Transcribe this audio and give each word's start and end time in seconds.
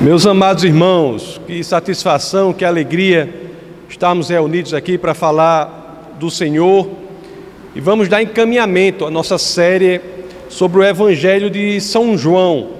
Meus 0.00 0.26
amados 0.26 0.64
irmãos, 0.64 1.38
que 1.46 1.62
satisfação, 1.62 2.54
que 2.54 2.64
alegria 2.64 3.28
estarmos 3.86 4.30
reunidos 4.30 4.72
aqui 4.72 4.96
para 4.96 5.12
falar 5.12 6.16
do 6.18 6.30
Senhor 6.30 6.88
e 7.74 7.80
vamos 7.80 8.08
dar 8.08 8.22
encaminhamento 8.22 9.04
à 9.04 9.10
nossa 9.10 9.36
série 9.36 10.00
sobre 10.48 10.78
o 10.78 10.82
Evangelho 10.82 11.50
de 11.50 11.78
São 11.82 12.16
João. 12.16 12.70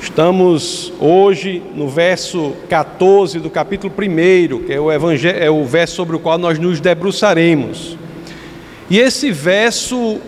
Estamos 0.00 0.90
hoje 0.98 1.62
no 1.74 1.86
verso 1.86 2.54
14 2.70 3.40
do 3.40 3.50
capítulo 3.50 3.92
1, 3.92 4.64
que 4.64 4.72
é 4.72 4.80
o, 4.80 4.90
evangelho, 4.90 5.38
é 5.38 5.50
o 5.50 5.66
verso 5.66 5.96
sobre 5.96 6.16
o 6.16 6.18
qual 6.18 6.38
nós 6.38 6.58
nos 6.58 6.80
debruçaremos. 6.80 7.98
E 8.88 8.98
esse 8.98 9.30
verso, 9.30 10.18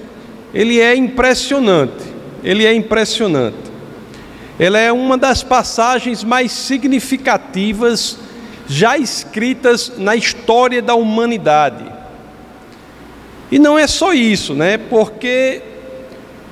ele 0.52 0.80
é 0.80 0.94
impressionante, 0.94 2.04
ele 2.44 2.66
é 2.66 2.74
impressionante. 2.74 3.65
Ela 4.58 4.78
é 4.78 4.90
uma 4.90 5.18
das 5.18 5.42
passagens 5.42 6.24
mais 6.24 6.50
significativas 6.50 8.18
já 8.66 8.96
escritas 8.96 9.92
na 9.98 10.16
história 10.16 10.80
da 10.80 10.94
humanidade. 10.94 11.84
E 13.50 13.58
não 13.58 13.78
é 13.78 13.86
só 13.86 14.12
isso, 14.14 14.54
né? 14.54 14.78
Porque 14.78 15.62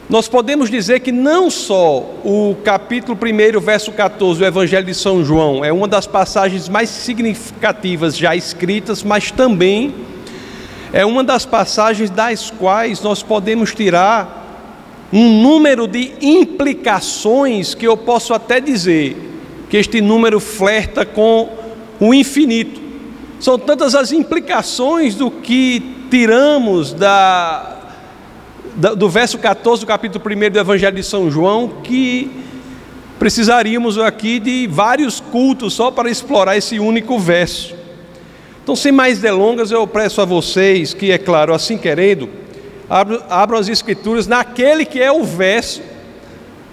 nós 0.08 0.28
podemos 0.28 0.68
dizer 0.68 1.00
que 1.00 1.10
não 1.10 1.50
só 1.50 1.98
o 2.22 2.56
capítulo 2.62 3.18
1, 3.18 3.58
verso 3.58 3.90
14 3.90 4.38
do 4.38 4.44
Evangelho 4.44 4.84
de 4.84 4.94
São 4.94 5.24
João 5.24 5.64
é 5.64 5.72
uma 5.72 5.88
das 5.88 6.06
passagens 6.06 6.68
mais 6.68 6.91
significativas 6.91 8.16
já 8.16 8.36
escritas, 8.36 9.02
mas 9.02 9.30
também 9.30 9.94
é 10.92 11.06
uma 11.06 11.24
das 11.24 11.46
passagens 11.46 12.10
das 12.10 12.50
quais 12.50 13.00
nós 13.00 13.22
podemos 13.22 13.74
tirar 13.74 14.43
um 15.14 15.41
número 15.41 15.86
de 15.86 16.12
implicações 16.20 17.72
que 17.72 17.86
eu 17.86 17.96
posso 17.96 18.34
até 18.34 18.59
dizer 18.60 19.16
que 19.70 19.77
este 19.77 20.00
número 20.00 20.41
flerta 20.41 21.06
com 21.06 21.48
o 22.00 22.12
infinito. 22.12 22.80
São 23.38 23.56
tantas 23.56 23.94
as 23.94 24.11
implicações 24.11 25.14
do 25.14 25.30
que 25.30 25.80
tiramos 26.11 26.92
da, 26.92 27.92
da, 28.75 28.94
do 28.94 29.08
verso 29.08 29.38
14 29.38 29.83
do 29.83 29.86
capítulo 29.86 30.25
1 30.25 30.50
do 30.50 30.58
Evangelho 30.58 30.97
de 30.97 31.05
São 31.05 31.31
João 31.31 31.75
que 31.84 32.28
precisaríamos 33.16 33.98
aqui 33.98 34.41
de 34.41 34.66
vários 34.66 35.20
cultos 35.20 35.75
só 35.75 35.92
para 35.92 36.10
explorar 36.10 36.56
esse 36.56 36.81
único 36.81 37.20
verso. 37.20 37.72
Então, 38.64 38.75
sem 38.75 38.91
mais 38.91 39.20
delongas, 39.20 39.70
eu 39.70 39.86
peço 39.86 40.20
a 40.20 40.25
vocês 40.25 40.92
que, 40.92 41.12
é 41.12 41.19
claro, 41.19 41.55
assim 41.55 41.78
querendo, 41.78 42.28
abram 42.88 43.58
as 43.58 43.68
Escrituras 43.68 44.27
naquele 44.27 44.84
que 44.84 45.00
é 45.00 45.10
o 45.10 45.24
verso, 45.24 45.82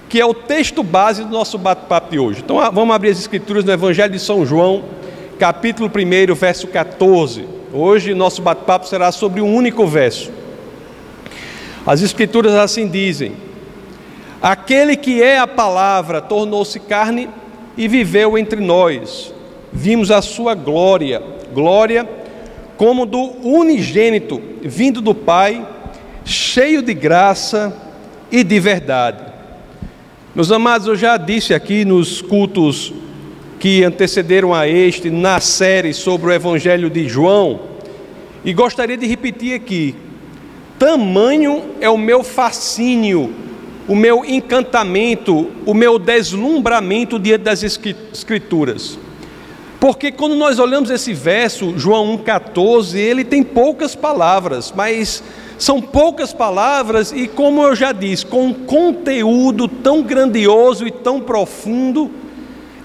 que 0.09 0.19
é 0.19 0.25
o 0.25 0.33
texto 0.33 0.83
base 0.83 1.23
do 1.23 1.29
nosso 1.29 1.57
bate-papo 1.57 2.11
de 2.11 2.19
hoje. 2.19 2.41
Então 2.43 2.57
vamos 2.71 2.93
abrir 2.95 3.09
as 3.11 3.19
Escrituras 3.19 3.63
no 3.63 3.71
Evangelho 3.71 4.11
de 4.11 4.19
São 4.19 4.45
João, 4.45 4.83
capítulo 5.39 5.89
1, 5.89 6.35
verso 6.35 6.67
14. 6.67 7.45
Hoje 7.73 8.13
nosso 8.13 8.41
bate-papo 8.41 8.87
será 8.87 9.11
sobre 9.11 9.41
um 9.41 9.55
único 9.55 9.87
verso. 9.87 10.31
As 11.85 12.01
Escrituras 12.01 12.53
assim 12.53 12.87
dizem: 12.87 13.33
Aquele 14.41 14.97
que 14.97 15.23
é 15.23 15.37
a 15.39 15.47
palavra 15.47 16.21
tornou-se 16.21 16.79
carne 16.79 17.29
e 17.77 17.87
viveu 17.87 18.37
entre 18.37 18.59
nós. 18.59 19.33
Vimos 19.71 20.11
a 20.11 20.21
sua 20.21 20.53
glória, 20.53 21.23
glória 21.53 22.07
como 22.75 23.05
do 23.05 23.19
unigênito 23.43 24.41
vindo 24.63 25.01
do 25.01 25.13
Pai 25.13 25.65
cheio 26.25 26.81
de 26.81 26.93
graça 26.93 27.75
e 28.31 28.43
de 28.43 28.59
verdade. 28.59 29.23
Meus 30.33 30.51
amados, 30.51 30.87
eu 30.87 30.95
já 30.95 31.17
disse 31.17 31.53
aqui 31.53 31.83
nos 31.83 32.21
cultos 32.21 32.93
que 33.59 33.83
antecederam 33.83 34.53
a 34.53 34.67
este, 34.67 35.09
na 35.09 35.39
série 35.39 35.93
sobre 35.93 36.29
o 36.29 36.33
Evangelho 36.33 36.89
de 36.89 37.07
João, 37.07 37.59
e 38.43 38.53
gostaria 38.53 38.97
de 38.97 39.05
repetir 39.05 39.53
aqui: 39.53 39.95
tamanho 40.79 41.63
é 41.79 41.89
o 41.89 41.97
meu 41.97 42.23
fascínio, 42.23 43.33
o 43.87 43.95
meu 43.95 44.23
encantamento, 44.25 45.51
o 45.65 45.73
meu 45.73 45.99
deslumbramento 45.99 47.19
diante 47.19 47.43
das 47.43 47.61
Escrituras. 47.61 48.97
Porque 49.81 50.11
quando 50.11 50.35
nós 50.35 50.59
olhamos 50.59 50.91
esse 50.91 51.11
verso, 51.11 51.73
João 51.75 52.15
1,14, 52.19 52.95
ele 52.99 53.23
tem 53.25 53.41
poucas 53.41 53.95
palavras, 53.95 54.71
mas 54.75 55.23
são 55.57 55.81
poucas 55.81 56.31
palavras 56.31 57.11
e, 57.11 57.27
como 57.27 57.63
eu 57.63 57.75
já 57.75 57.91
disse, 57.91 58.23
com 58.23 58.45
um 58.45 58.53
conteúdo 58.53 59.67
tão 59.67 60.03
grandioso 60.03 60.85
e 60.85 60.91
tão 60.91 61.19
profundo, 61.19 62.11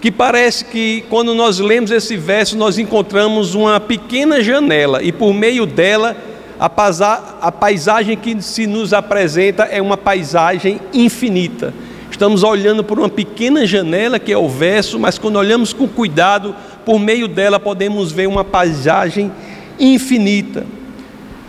que 0.00 0.10
parece 0.10 0.64
que 0.64 1.04
quando 1.10 1.34
nós 1.34 1.58
lemos 1.58 1.90
esse 1.90 2.16
verso, 2.16 2.56
nós 2.56 2.78
encontramos 2.78 3.54
uma 3.54 3.78
pequena 3.78 4.42
janela 4.42 5.02
e 5.02 5.12
por 5.12 5.34
meio 5.34 5.66
dela, 5.66 6.16
a 6.58 7.52
paisagem 7.52 8.16
que 8.16 8.40
se 8.40 8.66
nos 8.66 8.94
apresenta 8.94 9.64
é 9.64 9.82
uma 9.82 9.98
paisagem 9.98 10.80
infinita. 10.94 11.74
Estamos 12.10 12.42
olhando 12.42 12.82
por 12.82 12.98
uma 12.98 13.10
pequena 13.10 13.66
janela 13.66 14.18
que 14.18 14.32
é 14.32 14.38
o 14.38 14.48
verso, 14.48 14.98
mas 14.98 15.18
quando 15.18 15.36
olhamos 15.36 15.74
com 15.74 15.86
cuidado, 15.86 16.54
por 16.86 17.00
meio 17.00 17.26
dela 17.26 17.58
podemos 17.58 18.12
ver 18.12 18.28
uma 18.28 18.44
paisagem 18.44 19.32
infinita. 19.76 20.64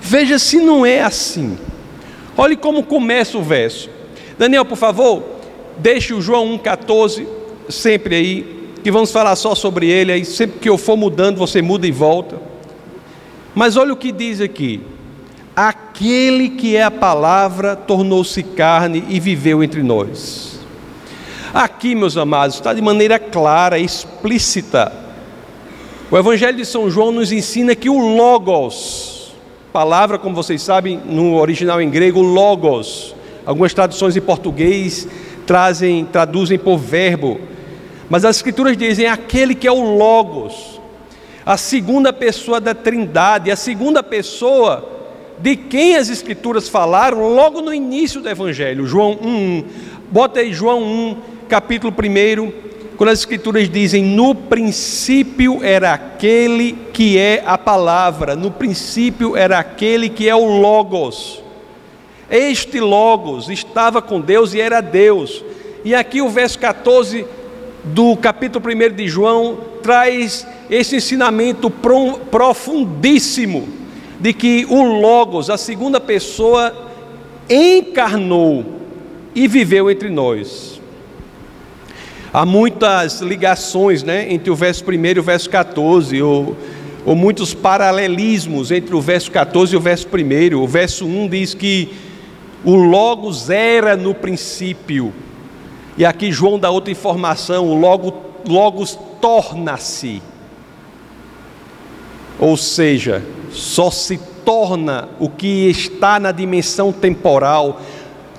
Veja 0.01 0.39
se 0.39 0.57
não 0.57 0.83
é 0.83 1.03
assim. 1.03 1.55
Olhe 2.35 2.55
como 2.55 2.81
começa 2.81 3.37
o 3.37 3.43
verso. 3.43 3.87
Daniel, 4.35 4.65
por 4.65 4.79
favor, 4.79 5.23
deixe 5.77 6.11
o 6.11 6.21
João 6.21 6.57
1,14 6.57 7.27
sempre 7.69 8.15
aí, 8.15 8.71
que 8.83 8.89
vamos 8.89 9.11
falar 9.11 9.35
só 9.35 9.53
sobre 9.53 9.87
ele. 9.87 10.11
Aí 10.11 10.25
sempre 10.25 10.57
que 10.59 10.67
eu 10.67 10.77
for 10.77 10.97
mudando, 10.97 11.37
você 11.37 11.61
muda 11.61 11.85
e 11.85 11.91
volta. 11.91 12.41
Mas 13.53 13.77
olha 13.77 13.93
o 13.93 13.97
que 13.97 14.11
diz 14.11 14.41
aqui: 14.41 14.81
aquele 15.55 16.49
que 16.49 16.75
é 16.75 16.81
a 16.81 16.89
palavra 16.89 17.75
tornou-se 17.75 18.41
carne 18.41 19.03
e 19.07 19.19
viveu 19.19 19.63
entre 19.63 19.83
nós. 19.83 20.59
Aqui, 21.53 21.93
meus 21.93 22.17
amados, 22.17 22.55
está 22.55 22.73
de 22.73 22.81
maneira 22.81 23.19
clara, 23.19 23.77
explícita. 23.77 25.05
O 26.09 26.17
Evangelho 26.17 26.55
de 26.55 26.65
São 26.65 26.89
João 26.89 27.11
nos 27.11 27.33
ensina 27.33 27.75
que 27.75 27.89
o 27.89 27.97
Logos, 28.15 29.33
palavra, 29.73 30.17
como 30.17 30.33
vocês 30.33 30.61
sabem, 30.61 31.01
no 31.05 31.35
original 31.35 31.81
em 31.81 31.89
grego, 31.89 32.21
logos. 32.21 33.13
Algumas 33.45 33.73
traduções 33.73 34.15
em 34.15 34.21
português 34.21 35.05
trazem, 35.45 36.05
traduzem 36.05 36.57
por 36.57 36.77
verbo. 36.77 37.41
Mas 38.09 38.23
as 38.23 38.37
escrituras 38.37 38.77
dizem 38.77 39.05
aquele 39.05 39.53
que 39.53 39.67
é 39.67 39.71
o 39.71 39.97
logos, 39.97 40.79
a 41.45 41.57
segunda 41.57 42.13
pessoa 42.13 42.61
da 42.61 42.73
Trindade, 42.73 43.51
a 43.51 43.57
segunda 43.57 44.01
pessoa 44.01 44.89
de 45.39 45.57
quem 45.57 45.97
as 45.97 46.07
escrituras 46.07 46.69
falaram 46.69 47.35
logo 47.35 47.61
no 47.61 47.73
início 47.73 48.21
do 48.21 48.29
evangelho, 48.29 48.87
João 48.87 49.19
1. 49.21 49.63
Bota 50.09 50.39
aí 50.39 50.53
João 50.53 50.81
1, 50.81 51.17
capítulo 51.49 51.93
1, 51.93 52.76
quando 52.97 53.11
as 53.11 53.19
Escrituras 53.19 53.69
dizem: 53.69 54.03
no 54.03 54.33
princípio 54.33 55.63
era 55.63 55.93
aquele 55.93 56.73
que 56.91 57.17
é 57.17 57.43
a 57.45 57.57
palavra, 57.57 58.35
no 58.35 58.49
princípio 58.49 59.37
era 59.37 59.59
aquele 59.59 60.09
que 60.09 60.27
é 60.27 60.35
o 60.35 60.59
Logos. 60.59 61.43
Este 62.29 62.79
Logos 62.79 63.49
estava 63.49 64.01
com 64.01 64.19
Deus 64.19 64.53
e 64.53 64.59
era 64.59 64.81
Deus. 64.81 65.43
E 65.85 65.95
aqui 65.95 66.21
o 66.21 66.27
verso 66.27 66.59
14 66.59 67.25
do 67.85 68.17
capítulo 68.17 68.65
1 68.67 68.95
de 68.95 69.07
João 69.07 69.59
traz 69.81 70.45
esse 70.69 70.97
ensinamento 70.97 71.69
profundíssimo 71.69 73.69
de 74.19 74.33
que 74.33 74.65
o 74.67 74.99
Logos, 74.99 75.49
a 75.49 75.57
segunda 75.57 76.01
pessoa, 76.01 76.75
encarnou 77.49 78.65
e 79.33 79.47
viveu 79.47 79.89
entre 79.89 80.09
nós. 80.09 80.76
Há 82.37 82.45
muitas 82.45 83.19
ligações 83.19 84.03
né, 84.03 84.31
entre 84.31 84.51
o 84.51 84.55
verso 84.55 84.85
1 84.87 84.93
e 84.93 85.19
o 85.19 85.23
verso 85.23 85.49
14, 85.49 86.21
ou, 86.21 86.55
ou 87.03 87.15
muitos 87.15 87.55
paralelismos 87.55 88.69
entre 88.69 88.95
o 88.95 89.01
verso 89.01 89.31
14 89.31 89.73
e 89.73 89.75
o 89.75 89.81
verso 89.81 90.07
1. 90.07 90.55
O 90.55 90.67
verso 90.67 91.07
1 91.07 91.29
diz 91.29 91.55
que 91.55 91.91
o 92.63 92.75
Logos 92.75 93.49
era 93.49 93.97
no 93.97 94.13
princípio, 94.13 95.11
e 95.97 96.05
aqui 96.05 96.31
João 96.31 96.59
dá 96.59 96.69
outra 96.69 96.91
informação: 96.91 97.69
o 97.69 97.73
Logos, 97.73 98.13
Logos 98.47 98.99
torna-se, 99.19 100.21
ou 102.39 102.55
seja, 102.55 103.25
só 103.49 103.89
se 103.89 104.19
torna 104.45 105.09
o 105.17 105.27
que 105.27 105.71
está 105.71 106.19
na 106.19 106.31
dimensão 106.31 106.93
temporal, 106.93 107.81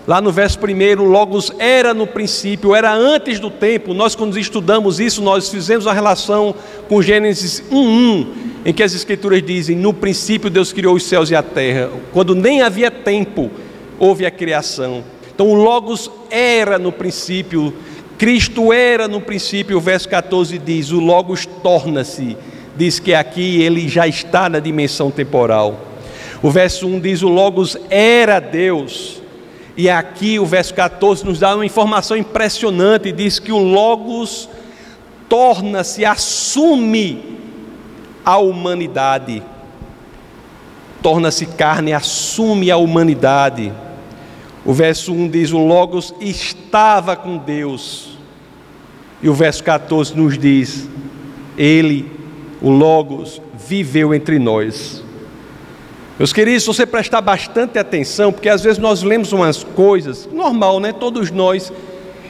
Lá 0.09 0.23
no 0.23 0.33
verso 0.33 0.59
primeiro, 0.59 1.05
Logos 1.05 1.53
era 1.59 1.93
no 1.93 2.07
princípio, 2.07 2.75
era 2.75 2.91
antes 2.91 3.39
do 3.39 3.51
tempo. 3.51 3.93
Nós, 3.93 4.15
quando 4.15 4.39
estudamos 4.39 4.99
isso, 4.99 5.21
nós 5.21 5.51
fizemos 5.51 5.87
a 5.87 5.93
relação 5.93 6.55
com 6.89 7.03
Gênesis 7.03 7.63
1:1, 7.71 8.27
em 8.65 8.73
que 8.73 8.83
as 8.83 8.95
Escrituras 8.95 9.43
dizem: 9.43 9.77
No 9.77 9.93
princípio 9.93 10.49
Deus 10.49 10.73
criou 10.73 10.95
os 10.95 11.03
céus 11.03 11.31
e 11.31 11.37
a 11.37 11.43
terra. 11.43 11.91
Quando 12.11 12.35
nem 12.35 12.63
havia 12.63 12.91
tempo, 12.91 13.51
houve 13.99 14.25
a 14.25 14.31
criação. 14.31 15.05
Então, 15.31 15.47
o 15.47 15.55
Logos 15.55 16.11
era 16.31 16.79
no 16.79 16.91
princípio, 16.91 17.75
Cristo 18.17 18.73
era 18.73 19.07
no 19.09 19.21
princípio, 19.21 19.77
o 19.77 19.81
verso 19.81 20.09
14 20.09 20.57
diz: 20.57 20.91
o 20.91 21.01
Logos 21.01 21.45
torna-se, 21.63 22.35
diz 22.75 22.99
que 22.99 23.13
aqui 23.13 23.61
ele 23.61 23.87
já 23.87 24.09
está 24.09 24.49
na 24.49 24.59
dimensão 24.59 25.11
temporal. 25.11 25.85
O 26.43 26.51
verso 26.51 26.87
1 26.87 26.99
diz: 26.99 27.23
o 27.23 27.29
Logos 27.29 27.77
era 27.91 28.41
Deus. 28.41 29.28
E 29.79 29.89
aqui 29.89 30.41
o 30.41 30.45
verso 30.45 30.75
14 30.75 31.25
nos 31.25 31.39
dá 31.39 31.55
uma 31.55 31.65
informação 31.65 32.17
impressionante: 32.17 33.13
diz 33.13 33.39
que 33.39 33.53
o 33.53 33.59
Logos 33.59 34.49
torna-se, 35.29 36.05
assume 36.05 37.39
a 38.25 38.39
humanidade, 38.39 39.41
torna-se 41.01 41.47
carne, 41.47 41.93
assume 41.93 42.73
a 42.73 42.77
humanidade. 42.77 43.73
O 44.65 44.73
verso 44.73 45.13
1 45.13 45.29
diz: 45.29 45.53
O 45.53 45.59
Logos 45.59 46.13
estava 46.21 47.15
com 47.15 47.39
Deus. 47.39 48.19
E 49.23 49.29
o 49.29 49.35
verso 49.35 49.63
14 49.63 50.17
nos 50.17 50.37
diz: 50.37 50.89
Ele, 51.57 52.11
o 52.61 52.69
Logos, 52.69 53.41
viveu 53.55 54.13
entre 54.13 54.41
nós. 54.41 55.05
Meus 56.19 56.33
queridos, 56.33 56.65
se 56.65 56.67
você 56.67 56.85
prestar 56.85 57.21
bastante 57.21 57.79
atenção, 57.79 58.33
porque 58.33 58.49
às 58.49 58.61
vezes 58.61 58.77
nós 58.79 59.05
lemos 59.05 59.33
umas 59.33 59.63
coisas, 59.63 60.29
normal, 60.33 60.81
né? 60.81 60.93
Todos 60.93 61.31
nós, 61.31 61.73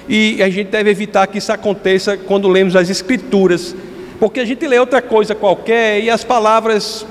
e 0.06 0.42
a 0.42 0.50
gente 0.50 0.68
deve 0.68 0.90
evitar 0.90 1.26
que 1.26 1.38
isso 1.38 1.50
aconteça 1.50 2.14
quando 2.14 2.48
lemos 2.48 2.76
as 2.76 2.90
Escrituras, 2.90 3.74
porque 4.20 4.40
a 4.40 4.44
gente 4.44 4.68
lê 4.68 4.78
outra 4.78 5.00
coisa 5.00 5.34
qualquer 5.34 6.02
e 6.02 6.10
as 6.10 6.22
palavras 6.22 7.06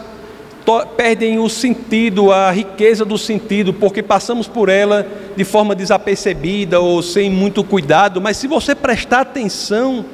perdem 0.95 1.39
o 1.39 1.49
sentido, 1.49 2.31
a 2.31 2.51
riqueza 2.51 3.03
do 3.03 3.17
sentido, 3.17 3.73
porque 3.73 4.03
passamos 4.03 4.47
por 4.47 4.69
ela 4.69 5.07
de 5.35 5.43
forma 5.43 5.73
desapercebida 5.73 6.79
ou 6.79 7.01
sem 7.01 7.27
muito 7.27 7.63
cuidado, 7.63 8.21
mas 8.21 8.37
se 8.37 8.45
você 8.45 8.75
prestar 8.75 9.21
atenção 9.21 10.05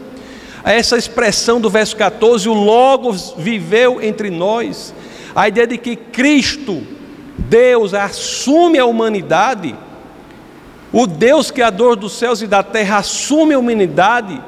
a 0.63 0.71
essa 0.71 0.97
expressão 0.97 1.59
do 1.59 1.69
verso 1.69 1.97
14, 1.97 2.47
o 2.47 2.53
Logos 2.53 3.35
viveu 3.37 4.01
entre 4.01 4.29
nós, 4.29 4.93
a 5.35 5.47
ideia 5.47 5.67
de 5.67 5.77
que 5.77 5.95
Cristo, 5.95 6.83
Deus, 7.37 7.93
assume 7.93 8.77
a 8.77 8.85
humanidade, 8.85 9.75
o 10.91 11.07
Deus 11.07 11.49
Criador 11.49 11.95
dos 11.95 12.13
céus 12.13 12.41
e 12.41 12.47
da 12.47 12.61
terra 12.61 12.97
assume 12.97 13.55
a 13.55 13.59
humanidade, 13.59 14.39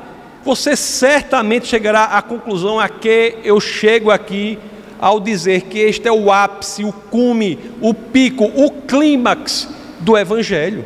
você 0.44 0.76
certamente 0.76 1.66
chegará 1.66 2.04
à 2.04 2.22
conclusão 2.22 2.80
a 2.80 2.88
que 2.88 3.38
eu 3.44 3.60
chego 3.60 4.12
aqui 4.12 4.60
ao 5.00 5.20
dizer 5.20 5.64
que 5.64 5.80
este 5.80 6.08
é 6.08 6.12
o 6.12 6.32
ápice, 6.32 6.84
o 6.84 6.94
cume, 6.94 7.60
o 7.81 7.94
pico, 7.94 8.46
o 8.46 8.70
clímax 8.70 9.68
do 10.00 10.16
Evangelho. 10.16 10.86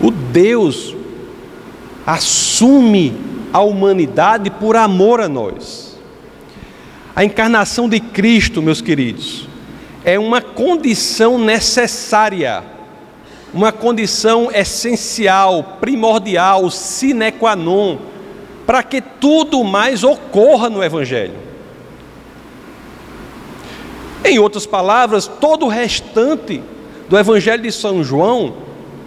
O 0.00 0.10
Deus 0.10 0.94
assume 2.06 3.14
a 3.52 3.60
humanidade 3.60 4.48
por 4.48 4.76
amor 4.76 5.20
a 5.20 5.28
nós. 5.28 5.89
A 7.20 7.24
encarnação 7.26 7.86
de 7.86 8.00
Cristo, 8.00 8.62
meus 8.62 8.80
queridos, 8.80 9.46
é 10.06 10.18
uma 10.18 10.40
condição 10.40 11.36
necessária, 11.36 12.64
uma 13.52 13.70
condição 13.70 14.50
essencial, 14.50 15.76
primordial, 15.82 16.70
sine 16.70 17.30
qua 17.30 17.54
non 17.54 17.98
para 18.64 18.82
que 18.82 19.02
tudo 19.02 19.62
mais 19.62 20.02
ocorra 20.02 20.70
no 20.70 20.82
Evangelho. 20.82 21.36
Em 24.24 24.38
outras 24.38 24.64
palavras, 24.64 25.26
todo 25.26 25.66
o 25.66 25.68
restante 25.68 26.62
do 27.06 27.18
Evangelho 27.18 27.62
de 27.62 27.70
São 27.70 28.02
João, 28.02 28.54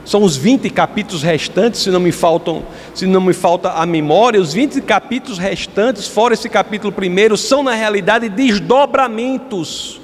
são 0.06 0.24
os 0.24 0.36
20 0.36 0.70
capítulos 0.70 1.24
restantes, 1.24 1.82
se 1.82 1.90
não 1.90 2.00
me 2.00 2.12
faltam, 2.12 2.64
se 2.94 3.06
não 3.06 3.22
me 3.22 3.34
falta 3.34 3.72
a 3.72 3.86
memória, 3.86 4.40
os 4.40 4.54
20 4.54 4.82
capítulos 4.82 5.38
restantes, 5.38 6.08
fora 6.08 6.34
esse 6.34 6.50
capítulo 6.50 6.92
primeiro, 6.92 7.38
são 7.38 7.64
na 7.64 7.74
realidade 7.74 8.30
desdobramentos 8.30 10.02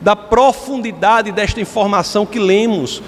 da 0.00 0.14
profundidade 0.14 1.32
desta 1.32 1.60
informação 1.60 2.26
que 2.26 2.38
lemos 2.38 3.02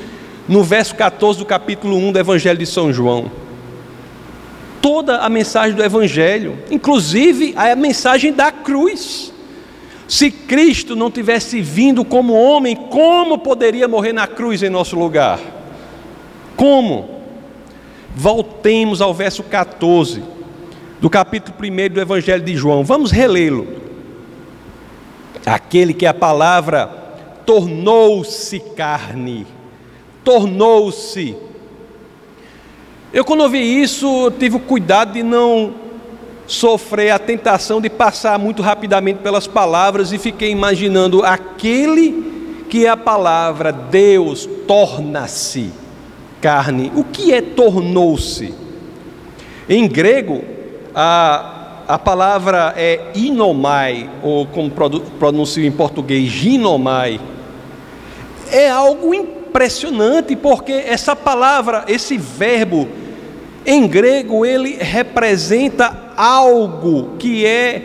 no 0.48 0.64
verso 0.64 0.94
14 0.94 1.38
do 1.38 1.44
capítulo 1.44 1.96
1 1.96 2.12
do 2.12 2.18
Evangelho 2.18 2.58
de 2.58 2.66
São 2.66 2.92
João 2.92 3.30
toda 4.80 5.18
a 5.18 5.28
mensagem 5.28 5.76
do 5.76 5.82
Evangelho, 5.82 6.58
inclusive 6.70 7.54
a 7.56 7.74
mensagem 7.76 8.32
da 8.32 8.50
cruz. 8.50 9.32
Se 10.08 10.30
Cristo 10.30 10.96
não 10.96 11.10
tivesse 11.10 11.60
vindo 11.60 12.04
como 12.04 12.32
homem, 12.32 12.74
como 12.74 13.38
poderia 13.38 13.86
morrer 13.86 14.12
na 14.12 14.26
cruz 14.26 14.62
em 14.62 14.70
nosso 14.70 14.98
lugar? 14.98 15.38
Como? 16.56 17.20
Voltemos 18.14 19.00
ao 19.00 19.14
verso 19.14 19.42
14 19.42 20.22
do 21.00 21.08
capítulo 21.08 21.56
1 21.58 21.94
do 21.94 22.00
Evangelho 22.00 22.44
de 22.44 22.56
João. 22.56 22.84
Vamos 22.84 23.10
relê-lo. 23.10 23.66
Aquele 25.46 25.94
que 25.94 26.06
a 26.06 26.12
palavra 26.12 26.86
tornou-se 27.46 28.60
carne, 28.76 29.46
tornou-se 30.22 31.36
eu, 33.12 33.24
quando 33.24 33.40
ouvi 33.40 33.58
isso, 33.58 34.30
tive 34.38 34.54
o 34.54 34.60
cuidado 34.60 35.14
de 35.14 35.22
não 35.22 35.74
sofrer 36.46 37.10
a 37.10 37.18
tentação 37.18 37.80
de 37.80 37.90
passar 37.90 38.38
muito 38.38 38.62
rapidamente 38.62 39.18
pelas 39.18 39.48
palavras 39.48 40.12
e 40.12 40.18
fiquei 40.18 40.50
imaginando 40.50 41.24
aquele 41.24 42.64
que 42.70 42.86
é 42.86 42.88
a 42.88 42.96
palavra 42.96 43.72
Deus 43.72 44.48
torna-se 44.66 45.72
carne. 46.40 46.90
O 46.96 47.04
que 47.04 47.32
é 47.32 47.40
tornou-se? 47.40 48.54
Em 49.68 49.86
grego, 49.86 50.42
a, 50.94 51.84
a 51.86 51.98
palavra 51.98 52.74
é 52.76 53.10
inomai, 53.14 54.10
ou 54.22 54.46
como 54.46 54.70
pronuncio 55.18 55.64
em 55.64 55.70
português, 55.70 56.28
ginomai. 56.28 57.20
É 58.50 58.68
algo 58.68 59.14
impressionante, 59.14 60.34
porque 60.34 60.72
essa 60.72 61.14
palavra, 61.14 61.84
esse 61.86 62.16
verbo, 62.16 62.88
em 63.64 63.86
grego, 63.86 64.44
ele 64.44 64.76
representa 64.80 66.12
algo 66.16 67.16
que 67.18 67.46
é 67.46 67.82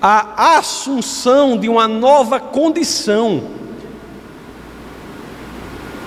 a 0.00 0.58
assunção 0.58 1.56
de 1.56 1.68
uma 1.68 1.88
nova 1.88 2.38
condição. 2.38 3.55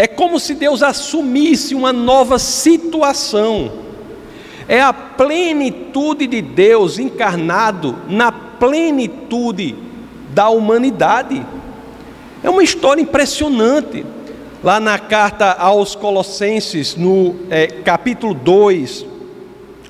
É 0.01 0.07
como 0.07 0.39
se 0.39 0.53
Deus 0.55 0.81
assumisse 0.81 1.75
uma 1.75 1.91
nova 1.91 2.39
situação. 2.39 3.69
É 4.65 4.79
a 4.79 4.93
plenitude 4.93 6.25
de 6.25 6.41
Deus 6.41 6.97
encarnado 6.97 7.97
na 8.07 8.31
plenitude 8.31 9.75
da 10.33 10.47
humanidade. 10.47 11.45
É 12.41 12.49
uma 12.49 12.63
história 12.63 13.01
impressionante. 13.01 14.05
Lá 14.63 14.79
na 14.79 14.97
carta 14.97 15.51
aos 15.51 15.95
Colossenses, 15.95 16.95
no 16.95 17.35
é, 17.49 17.67
capítulo 17.67 18.33
2, 18.33 19.05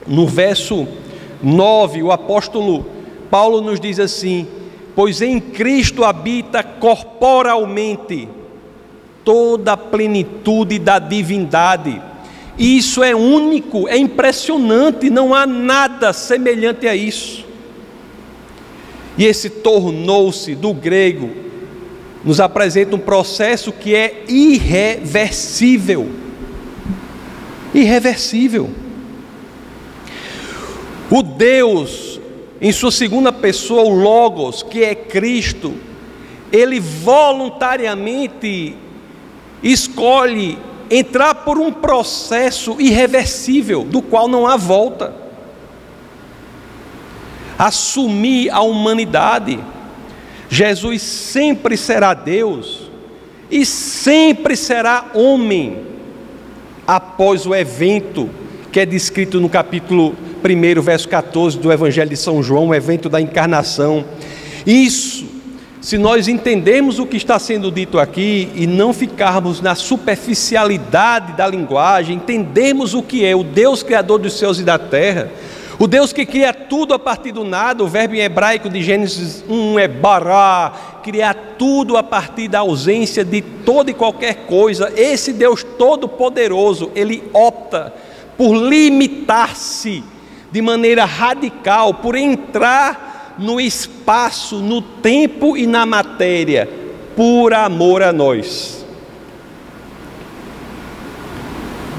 no 0.07 0.25
verso 0.25 0.87
9, 1.43 2.01
o 2.01 2.11
apóstolo 2.11 2.83
Paulo 3.29 3.61
nos 3.61 3.79
diz 3.79 3.99
assim: 3.99 4.47
Pois 4.95 5.21
em 5.21 5.39
Cristo 5.39 6.03
habita 6.03 6.63
corporalmente 6.63 8.27
toda 9.29 9.73
a 9.73 9.77
plenitude 9.77 10.79
da 10.79 10.97
divindade. 10.97 12.01
Isso 12.57 13.03
é 13.03 13.15
único, 13.15 13.87
é 13.87 13.95
impressionante, 13.95 15.07
não 15.07 15.35
há 15.35 15.45
nada 15.45 16.11
semelhante 16.13 16.87
a 16.87 16.95
isso. 16.95 17.45
E 19.15 19.25
esse 19.25 19.51
tornou-se 19.51 20.55
do 20.55 20.73
grego 20.73 21.29
nos 22.25 22.39
apresenta 22.39 22.95
um 22.95 22.99
processo 22.99 23.71
que 23.71 23.93
é 23.93 24.23
irreversível. 24.27 26.09
Irreversível. 27.71 28.67
O 31.11 31.21
Deus, 31.21 32.19
em 32.59 32.71
sua 32.71 32.91
segunda 32.91 33.31
pessoa, 33.31 33.83
o 33.83 33.93
Logos, 33.93 34.63
que 34.63 34.83
é 34.83 34.95
Cristo, 34.95 35.75
ele 36.51 36.79
voluntariamente 36.79 38.88
escolhe 39.61 40.57
entrar 40.89 41.35
por 41.35 41.57
um 41.57 41.71
processo 41.71 42.75
irreversível, 42.79 43.83
do 43.83 44.01
qual 44.01 44.27
não 44.27 44.47
há 44.47 44.57
volta. 44.57 45.13
Assumir 47.57 48.49
a 48.49 48.61
humanidade 48.61 49.59
Jesus 50.49 51.03
sempre 51.03 51.77
será 51.77 52.15
Deus 52.15 52.89
e 53.51 53.63
sempre 53.65 54.55
será 54.55 55.11
homem 55.13 55.77
após 56.87 57.45
o 57.45 57.53
evento 57.53 58.27
que 58.71 58.79
é 58.79 58.85
descrito 58.85 59.39
no 59.39 59.47
capítulo 59.47 60.15
1, 60.43 60.81
verso 60.81 61.07
14 61.07 61.59
do 61.59 61.71
Evangelho 61.71 62.09
de 62.09 62.17
São 62.17 62.41
João, 62.41 62.69
o 62.69 62.75
evento 62.75 63.09
da 63.09 63.21
encarnação. 63.21 64.03
Isso 64.65 65.28
se 65.81 65.97
nós 65.97 66.27
entendermos 66.27 66.99
o 66.99 67.05
que 67.05 67.15
está 67.15 67.39
sendo 67.39 67.71
dito 67.71 67.99
aqui 67.99 68.49
e 68.53 68.67
não 68.67 68.93
ficarmos 68.93 69.61
na 69.61 69.75
superficialidade 69.75 71.33
da 71.33 71.47
linguagem, 71.47 72.17
entendermos 72.17 72.93
o 72.93 73.01
que 73.01 73.25
é 73.25 73.33
o 73.33 73.43
Deus 73.43 73.81
Criador 73.81 74.19
dos 74.19 74.33
céus 74.37 74.59
e 74.59 74.63
da 74.63 74.77
terra, 74.77 75.31
o 75.79 75.87
Deus 75.87 76.11
que 76.11 76.25
cria 76.25 76.53
tudo 76.53 76.93
a 76.93 76.99
partir 76.99 77.31
do 77.31 77.45
nada, 77.45 77.81
o 77.81 77.87
verbo 77.87 78.13
em 78.13 78.19
hebraico 78.19 78.69
de 78.69 78.83
Gênesis 78.83 79.41
1 79.47 79.79
é 79.79 79.87
bará, 79.87 80.73
criar 81.01 81.33
tudo 81.57 81.95
a 81.95 82.03
partir 82.03 82.49
da 82.49 82.59
ausência 82.59 83.23
de 83.23 83.41
toda 83.41 83.89
e 83.89 83.93
qualquer 83.93 84.45
coisa. 84.45 84.91
Esse 84.97 85.31
Deus 85.31 85.63
todo-poderoso, 85.63 86.91
ele 86.93 87.23
opta 87.31 87.93
por 88.37 88.53
limitar-se 88.53 90.03
de 90.51 90.61
maneira 90.61 91.05
radical, 91.05 91.93
por 91.93 92.15
entrar 92.17 93.18
no 93.39 93.59
espaço, 93.59 94.57
no 94.57 94.81
tempo 94.81 95.55
e 95.57 95.65
na 95.65 95.85
matéria, 95.85 96.69
por 97.15 97.53
amor 97.53 98.03
a 98.03 98.11
nós. 98.11 98.85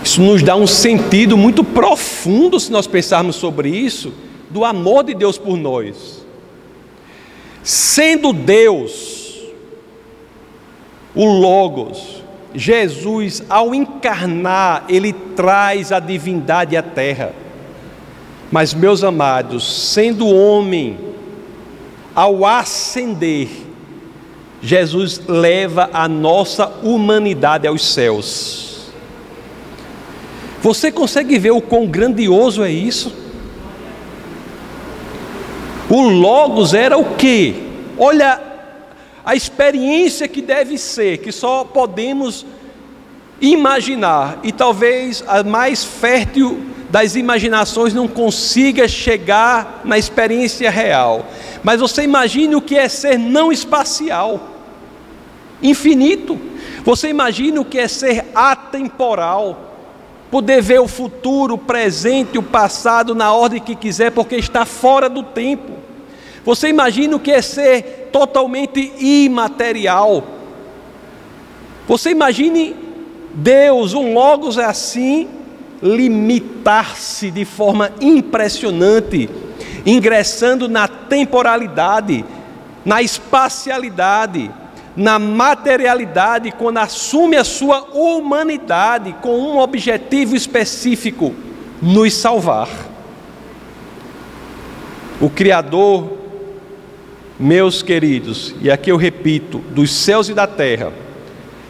Isso 0.03 0.23
nos 0.23 0.43
dá 0.43 0.57
um 0.57 0.67
sentido 0.67 1.37
muito 1.37 1.63
profundo, 1.63 2.59
se 2.59 2.73
nós 2.73 2.87
pensarmos 2.87 3.37
sobre 3.37 3.69
isso, 3.69 4.13
do 4.49 4.65
amor 4.65 5.05
de 5.05 5.15
Deus 5.15 5.39
por 5.39 5.57
nós. 5.57 6.25
Sendo 7.63 8.33
Deus, 8.33 9.39
o 11.15 11.25
Logos, 11.25 12.23
Jesus, 12.55 13.43
ao 13.49 13.75
encarnar, 13.75 14.85
ele 14.89 15.13
traz 15.13 15.93
a 15.93 16.01
divindade 16.01 16.77
à 16.77 16.83
terra. 16.83 17.33
Mas, 18.51 18.75
meus 18.75 19.05
amados, 19.05 19.93
sendo 19.93 20.27
homem, 20.27 20.99
ao 22.21 22.45
ascender, 22.45 23.49
Jesus 24.61 25.23
leva 25.27 25.89
a 25.91 26.07
nossa 26.07 26.71
humanidade 26.83 27.67
aos 27.67 27.95
céus. 27.95 28.91
Você 30.61 30.93
consegue 30.93 31.39
ver 31.39 31.53
o 31.53 31.63
quão 31.63 31.87
grandioso 31.87 32.63
é 32.63 32.71
isso? 32.71 33.11
O 35.89 36.03
Logos 36.03 36.75
era 36.75 36.99
o 36.99 37.17
quê? 37.17 37.55
Olha 37.97 38.39
a 39.25 39.35
experiência 39.35 40.29
que 40.29 40.43
deve 40.43 40.77
ser, 40.77 41.19
que 41.19 41.33
só 41.33 41.65
podemos 41.65 42.45
imaginar, 43.41 44.41
e 44.43 44.53
talvez 44.53 45.25
a 45.27 45.43
mais 45.43 45.83
fértil 45.83 46.67
das 46.91 47.15
imaginações 47.15 47.95
não 47.95 48.07
consiga 48.07 48.87
chegar 48.87 49.81
na 49.85 49.97
experiência 49.97 50.71
real. 50.71 51.25
Mas 51.63 51.81
você 51.81 52.03
imagine 52.03 52.55
o 52.55 52.63
que 52.63 52.77
é 52.77 52.89
ser 52.89 53.19
não 53.19 53.53
espacial, 53.53 54.49
infinito. 55.63 56.39
Você 56.85 57.09
imagine 57.09 57.59
o 57.59 57.65
que 57.65 57.79
é 57.79 57.89
ser 57.89 58.27
atemporal 58.35 59.71
poder 60.31 60.63
ver 60.63 60.81
o 60.81 60.87
futuro, 60.87 61.55
o 61.55 61.59
presente, 61.59 62.39
o 62.39 62.43
passado 62.43 63.15
na 63.15 63.33
ordem 63.33 63.61
que 63.61 63.75
quiser, 63.75 64.13
porque 64.13 64.37
está 64.37 64.65
fora 64.65 65.09
do 65.09 65.23
tempo. 65.23 65.73
Você 66.45 66.69
imagina 66.69 67.17
o 67.17 67.21
que 67.21 67.33
é 67.33 67.43
ser 67.43 68.09
totalmente 68.13 68.93
imaterial. 68.99 70.25
Você 71.89 72.11
imagine 72.11 72.77
Deus, 73.35 73.93
um 73.93 74.15
Logos 74.15 74.57
é 74.57 74.65
assim, 74.65 75.29
limitar-se 75.83 77.31
de 77.31 77.45
forma 77.45 77.91
impressionante, 78.01 79.29
ingressando 79.85 80.69
na 80.69 80.87
temporalidade, 80.87 82.25
na 82.85 83.03
espacialidade, 83.03 84.51
na 84.97 85.19
materialidade, 85.19 86.53
quando 86.53 86.79
assume 86.79 87.37
a 87.37 87.45
sua 87.45 87.83
humanidade 87.93 89.15
com 89.21 89.39
um 89.39 89.59
objetivo 89.59 90.35
específico: 90.35 91.35
nos 91.81 92.15
salvar. 92.15 92.69
O 95.21 95.29
Criador, 95.29 96.19
meus 97.39 97.83
queridos, 97.83 98.55
e 98.61 98.71
aqui 98.71 98.91
eu 98.91 98.97
repito, 98.97 99.59
dos 99.59 99.93
céus 99.93 100.29
e 100.29 100.35
da 100.35 100.47
terra, 100.47 100.93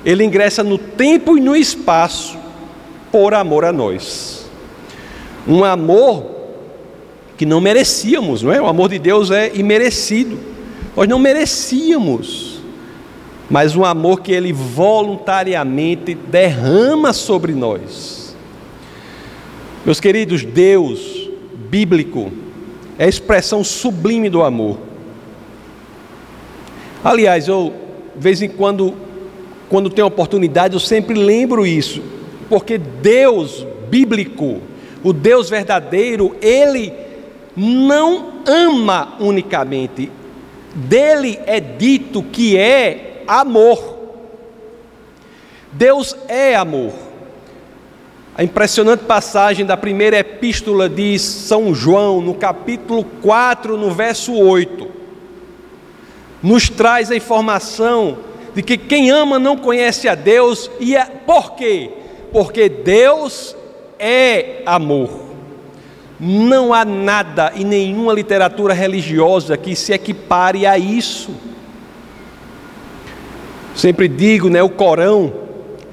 ele 0.05 0.25
ingressa 0.25 0.63
no 0.63 0.79
tempo 0.79 1.37
e 1.37 1.41
no 1.41 1.55
espaço 1.55 2.39
por 3.11 3.35
amor 3.35 3.65
a 3.65 3.73
nós. 3.73 4.49
Um 5.47 5.65
amor 5.65 6.40
que 7.41 7.47
não 7.47 7.59
merecíamos, 7.59 8.43
não 8.43 8.53
é? 8.53 8.61
O 8.61 8.67
amor 8.67 8.91
de 8.91 8.99
Deus 8.99 9.31
é 9.31 9.51
imerecido. 9.57 10.39
Nós 10.95 11.09
não 11.09 11.19
merecíamos 11.19 12.51
mas 13.49 13.75
um 13.75 13.83
amor 13.83 14.21
que 14.21 14.31
ele 14.31 14.53
voluntariamente 14.53 16.15
derrama 16.15 17.15
sobre 17.15 17.53
nós. 17.53 18.37
Meus 19.85 19.99
queridos, 19.99 20.45
Deus 20.45 21.31
bíblico 21.69 22.31
é 22.97 23.07
a 23.07 23.09
expressão 23.09 23.65
sublime 23.65 24.29
do 24.29 24.43
amor. 24.43 24.79
Aliás, 27.03 27.49
eu, 27.49 27.73
de 28.15 28.23
vez 28.23 28.41
em 28.43 28.49
quando, 28.51 28.95
quando 29.69 29.89
tenho 29.91 30.07
oportunidade, 30.07 30.75
eu 30.75 30.81
sempre 30.81 31.15
lembro 31.15 31.67
isso, 31.67 32.03
porque 32.51 32.79
Deus 32.79 33.67
bíblico, 33.91 34.61
o 35.03 35.13
Deus 35.13 35.51
verdadeiro, 35.51 36.37
ele 36.41 37.10
não 37.61 38.43
ama 38.47 39.17
unicamente, 39.21 40.11
dele 40.75 41.39
é 41.45 41.61
dito 41.61 42.23
que 42.23 42.57
é 42.57 43.23
amor. 43.29 43.99
Deus 45.71 46.17
é 46.27 46.57
amor. 46.57 46.93
A 48.35 48.43
impressionante 48.43 49.05
passagem 49.05 49.67
da 49.67 49.77
primeira 49.77 50.19
epístola 50.19 50.89
de 50.89 51.19
São 51.19 51.75
João, 51.75 52.23
no 52.23 52.33
capítulo 52.33 53.05
4, 53.21 53.77
no 53.77 53.91
verso 53.91 54.33
8, 54.33 54.89
nos 56.43 56.71
traz 56.71 57.11
a 57.11 57.17
informação 57.17 58.21
de 58.55 58.63
que 58.63 58.79
quem 58.79 59.11
ama 59.11 59.39
não 59.39 59.55
conhece 59.55 60.09
a 60.09 60.15
Deus, 60.15 60.71
e 60.81 60.97
é 60.97 61.05
por 61.05 61.57
quê? 61.57 61.91
Porque 62.33 62.71
Deus 62.71 63.55
é 63.99 64.63
amor. 64.65 65.30
Não 66.21 66.75
há 66.75 66.85
nada 66.85 67.53
em 67.57 67.65
nenhuma 67.65 68.13
literatura 68.13 68.75
religiosa 68.75 69.57
que 69.57 69.75
se 69.75 69.93
equipare 69.93 70.67
a 70.67 70.77
isso. 70.77 71.31
Sempre 73.75 74.07
digo, 74.07 74.51
né, 74.51 74.63
o 74.63 74.69
Corão 74.69 75.33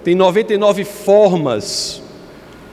tem 0.04 0.14
99 0.14 0.84
formas 0.84 2.02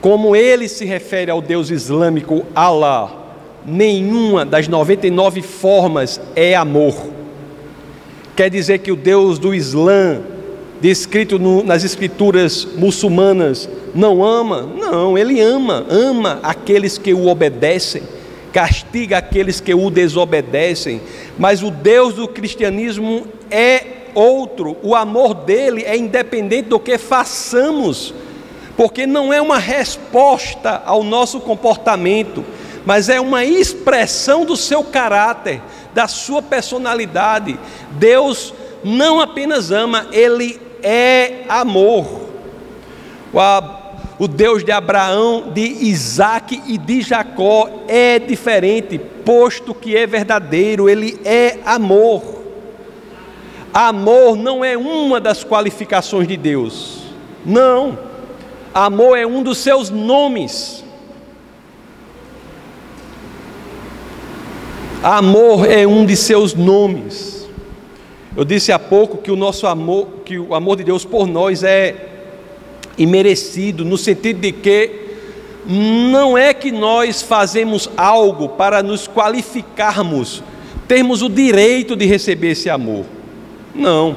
como 0.01 0.35
ele 0.35 0.67
se 0.67 0.85
refere 0.85 1.31
ao 1.31 1.41
Deus 1.41 1.71
islâmico 1.71 2.45
Allah. 2.53 3.23
Nenhuma 3.65 4.45
das 4.45 4.67
99 4.67 5.41
formas 5.41 6.21
é 6.35 6.55
amor. 6.55 6.95
Quer 8.35 8.51
dizer 8.51 8.79
que 8.79 8.91
o 8.91 8.95
Deus 8.95 9.39
do 9.39 9.55
Islã, 9.55 10.19
descrito 10.79 11.39
no, 11.39 11.63
nas 11.63 11.83
escrituras 11.83 12.67
muçulmanas, 12.77 13.67
não 13.95 14.21
ama? 14.21 14.61
Não, 14.61 15.17
ele 15.17 15.39
ama, 15.39 15.85
ama 15.89 16.39
aqueles 16.43 16.97
que 16.97 17.13
o 17.13 17.27
obedecem, 17.27 18.03
castiga 18.51 19.19
aqueles 19.19 19.61
que 19.61 19.73
o 19.73 19.89
desobedecem. 19.89 21.01
Mas 21.39 21.63
o 21.63 21.71
Deus 21.71 22.13
do 22.13 22.27
cristianismo 22.27 23.25
é 23.49 23.85
outro, 24.13 24.75
o 24.83 24.93
amor 24.93 25.33
dele 25.33 25.83
é 25.83 25.95
independente 25.95 26.69
do 26.69 26.79
que 26.79 26.97
façamos, 26.97 28.13
porque 28.75 29.07
não 29.07 29.31
é 29.31 29.41
uma 29.41 29.57
resposta 29.57 30.83
ao 30.85 31.01
nosso 31.01 31.39
comportamento, 31.39 32.43
mas 32.85 33.07
é 33.07 33.19
uma 33.19 33.45
expressão 33.45 34.43
do 34.43 34.57
seu 34.57 34.83
caráter, 34.83 35.61
da 35.93 36.07
sua 36.07 36.41
personalidade. 36.41 37.57
Deus 37.91 38.53
não 38.83 39.21
apenas 39.21 39.71
ama, 39.71 40.07
ele 40.11 40.59
é 40.83 41.43
amor. 41.47 42.25
O 43.33 43.84
Deus 44.29 44.63
de 44.63 44.71
Abraão, 44.71 45.51
de 45.53 45.61
Isaac 45.61 46.61
e 46.65 46.77
de 46.77 47.01
Jacó 47.01 47.69
é 47.87 48.17
diferente, 48.17 48.97
posto 48.97 49.73
que 49.73 49.95
é 49.95 50.07
verdadeiro, 50.07 50.89
ele 50.89 51.19
é 51.25 51.59
amor. 51.65 52.43
Amor 53.73 54.37
não 54.37 54.63
é 54.63 54.77
uma 54.77 55.19
das 55.19 55.43
qualificações 55.43 56.29
de 56.29 56.37
Deus. 56.37 57.01
Não. 57.45 57.99
Amor 58.73 59.17
é 59.17 59.27
um 59.27 59.43
dos 59.43 59.57
seus 59.57 59.89
nomes. 59.89 60.81
Amor 65.03 65.69
é 65.69 65.85
um 65.85 66.05
de 66.05 66.15
seus 66.15 66.53
nomes. 66.53 67.49
Eu 68.35 68.45
disse 68.45 68.71
há 68.71 68.79
pouco 68.79 69.17
que 69.17 69.29
o 69.29 69.35
nosso 69.35 69.67
amor, 69.67 70.07
que 70.23 70.39
o 70.39 70.55
amor 70.55 70.77
de 70.77 70.85
Deus 70.85 71.03
por 71.03 71.27
nós 71.27 71.61
é 71.61 72.14
imerecido, 72.97 73.83
no 73.83 73.97
sentido 73.97 74.39
de 74.39 74.51
que 74.51 75.05
não 75.67 76.37
é 76.37 76.53
que 76.53 76.71
nós 76.71 77.21
fazemos 77.21 77.89
algo 77.97 78.49
para 78.49 78.83
nos 78.83 79.07
qualificarmos, 79.07 80.43
termos 80.87 81.21
o 81.21 81.29
direito 81.29 81.95
de 81.95 82.05
receber 82.05 82.51
esse 82.51 82.69
amor. 82.69 83.05
Não. 83.73 84.15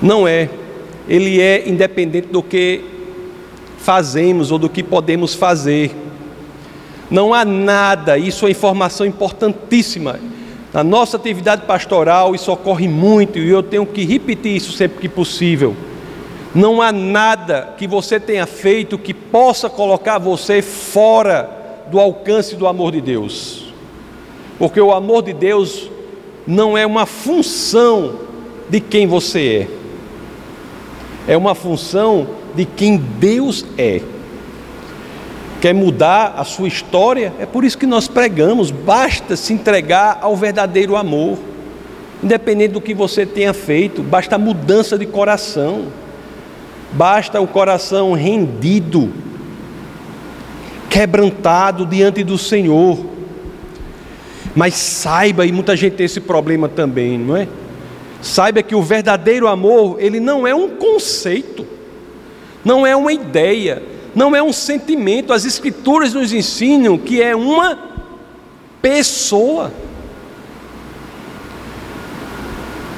Não 0.00 0.26
é. 0.26 0.48
Ele 1.08 1.40
é 1.40 1.68
independente 1.68 2.28
do 2.28 2.42
que 2.42 2.82
fazemos 3.78 4.50
ou 4.50 4.58
do 4.58 4.68
que 4.68 4.82
podemos 4.82 5.34
fazer. 5.34 5.94
Não 7.10 7.34
há 7.34 7.44
nada, 7.44 8.16
isso 8.16 8.46
é 8.46 8.50
informação 8.50 9.04
importantíssima. 9.04 10.18
Na 10.72 10.82
nossa 10.82 11.18
atividade 11.18 11.66
pastoral, 11.66 12.34
isso 12.34 12.50
ocorre 12.50 12.88
muito 12.88 13.38
e 13.38 13.48
eu 13.48 13.62
tenho 13.62 13.84
que 13.84 14.04
repetir 14.04 14.56
isso 14.56 14.72
sempre 14.72 15.00
que 15.00 15.08
possível. 15.08 15.76
Não 16.54 16.80
há 16.80 16.92
nada 16.92 17.74
que 17.76 17.86
você 17.86 18.20
tenha 18.20 18.46
feito 18.46 18.96
que 18.96 19.12
possa 19.12 19.68
colocar 19.68 20.18
você 20.18 20.62
fora 20.62 21.50
do 21.90 21.98
alcance 21.98 22.54
do 22.54 22.66
amor 22.66 22.92
de 22.92 23.00
Deus. 23.00 23.72
Porque 24.58 24.80
o 24.80 24.92
amor 24.92 25.22
de 25.22 25.32
Deus 25.32 25.90
não 26.46 26.78
é 26.78 26.86
uma 26.86 27.06
função 27.06 28.20
de 28.68 28.80
quem 28.80 29.06
você 29.06 29.68
é, 31.28 31.32
é 31.34 31.36
uma 31.36 31.54
função 31.54 32.26
de 32.54 32.64
quem 32.64 32.96
Deus 32.96 33.64
é. 33.76 34.00
Quer 35.60 35.74
mudar 35.74 36.34
a 36.36 36.44
sua 36.44 36.68
história? 36.68 37.32
É 37.38 37.46
por 37.46 37.64
isso 37.64 37.78
que 37.78 37.86
nós 37.86 38.06
pregamos. 38.06 38.70
Basta 38.70 39.34
se 39.34 39.52
entregar 39.52 40.18
ao 40.20 40.36
verdadeiro 40.36 40.94
amor, 40.94 41.38
independente 42.22 42.72
do 42.72 42.80
que 42.80 42.92
você 42.94 43.24
tenha 43.24 43.54
feito, 43.54 44.02
basta 44.02 44.36
mudança 44.36 44.98
de 44.98 45.06
coração, 45.06 45.86
basta 46.94 47.40
o 47.40 47.46
coração 47.46 48.12
rendido, 48.12 49.12
quebrantado 50.88 51.84
diante 51.84 52.22
do 52.22 52.38
Senhor. 52.38 52.98
Mas 54.54 54.74
saiba, 54.74 55.44
e 55.44 55.52
muita 55.52 55.76
gente 55.76 55.96
tem 55.96 56.06
esse 56.06 56.20
problema 56.20 56.68
também, 56.68 57.18
não 57.18 57.36
é? 57.36 57.48
Saiba 58.22 58.62
que 58.62 58.74
o 58.74 58.82
verdadeiro 58.82 59.48
amor, 59.48 59.96
ele 59.98 60.20
não 60.20 60.46
é 60.46 60.54
um 60.54 60.70
conceito, 60.70 61.66
não 62.64 62.86
é 62.86 62.94
uma 62.94 63.12
ideia, 63.12 63.82
não 64.14 64.34
é 64.34 64.42
um 64.42 64.52
sentimento. 64.52 65.32
As 65.32 65.44
Escrituras 65.44 66.14
nos 66.14 66.32
ensinam 66.32 66.96
que 66.96 67.20
é 67.20 67.34
uma 67.34 67.78
pessoa. 68.80 69.72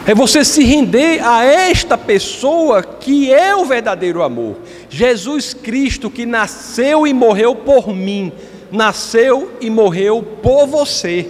É 0.06 0.14
você 0.14 0.44
se 0.44 0.62
render 0.62 1.20
a 1.20 1.44
esta 1.44 1.98
pessoa 1.98 2.80
que 2.80 3.32
é 3.32 3.56
o 3.56 3.64
verdadeiro 3.64 4.22
amor. 4.22 4.56
Jesus 4.88 5.52
Cristo 5.52 6.08
que 6.08 6.24
nasceu 6.24 7.08
e 7.08 7.12
morreu 7.12 7.56
por 7.56 7.92
mim, 7.92 8.30
nasceu 8.70 9.50
e 9.60 9.68
morreu 9.68 10.22
por 10.40 10.64
você. 10.68 11.28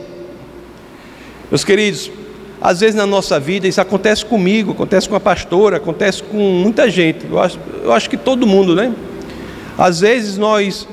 Meus 1.50 1.64
queridos, 1.64 2.10
às 2.60 2.80
vezes 2.80 2.94
na 2.94 3.06
nossa 3.06 3.40
vida 3.40 3.66
isso 3.66 3.80
acontece 3.80 4.26
comigo, 4.26 4.72
acontece 4.72 5.08
com 5.08 5.16
a 5.16 5.20
pastora, 5.20 5.78
acontece 5.78 6.22
com 6.22 6.36
muita 6.36 6.90
gente. 6.90 7.24
Eu 7.30 7.40
acho, 7.40 7.58
eu 7.82 7.92
acho 7.94 8.10
que 8.10 8.16
todo 8.18 8.46
mundo, 8.46 8.74
né? 8.74 8.92
Às 9.78 10.00
vezes 10.00 10.36
nós 10.36 10.86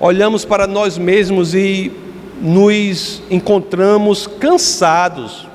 olhamos 0.00 0.46
para 0.46 0.66
nós 0.66 0.96
mesmos 0.96 1.54
e 1.54 1.92
nos 2.40 3.22
encontramos 3.30 4.26
cansados, 4.26 5.45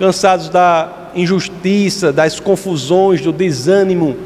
cansados 0.00 0.48
da 0.48 1.10
injustiça, 1.14 2.10
das 2.10 2.40
confusões, 2.40 3.20
do 3.20 3.30
desânimo, 3.30 4.16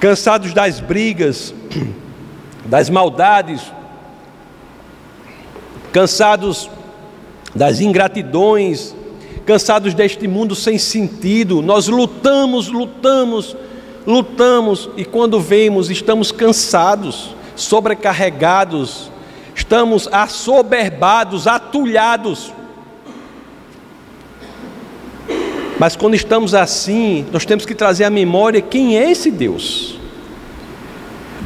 cansados 0.00 0.52
das 0.52 0.80
brigas, 0.80 1.54
das 2.66 2.90
maldades, 2.90 3.62
cansados 5.92 6.68
das 7.54 7.80
ingratidões, 7.80 8.92
cansados 9.46 9.94
deste 9.94 10.26
mundo 10.26 10.56
sem 10.56 10.78
sentido. 10.78 11.62
Nós 11.62 11.86
lutamos, 11.86 12.66
lutamos, 12.66 13.56
lutamos 14.04 14.90
e 14.96 15.04
quando 15.04 15.38
vemos, 15.38 15.90
estamos 15.90 16.32
cansados, 16.32 17.36
sobrecarregados, 17.54 19.12
estamos 19.54 20.08
assoberbados, 20.10 21.46
atulhados. 21.46 22.52
Mas 25.80 25.96
quando 25.96 26.14
estamos 26.14 26.54
assim, 26.54 27.24
nós 27.32 27.46
temos 27.46 27.64
que 27.64 27.74
trazer 27.74 28.04
à 28.04 28.10
memória 28.10 28.60
quem 28.60 28.98
é 28.98 29.10
esse 29.10 29.30
Deus. 29.30 29.98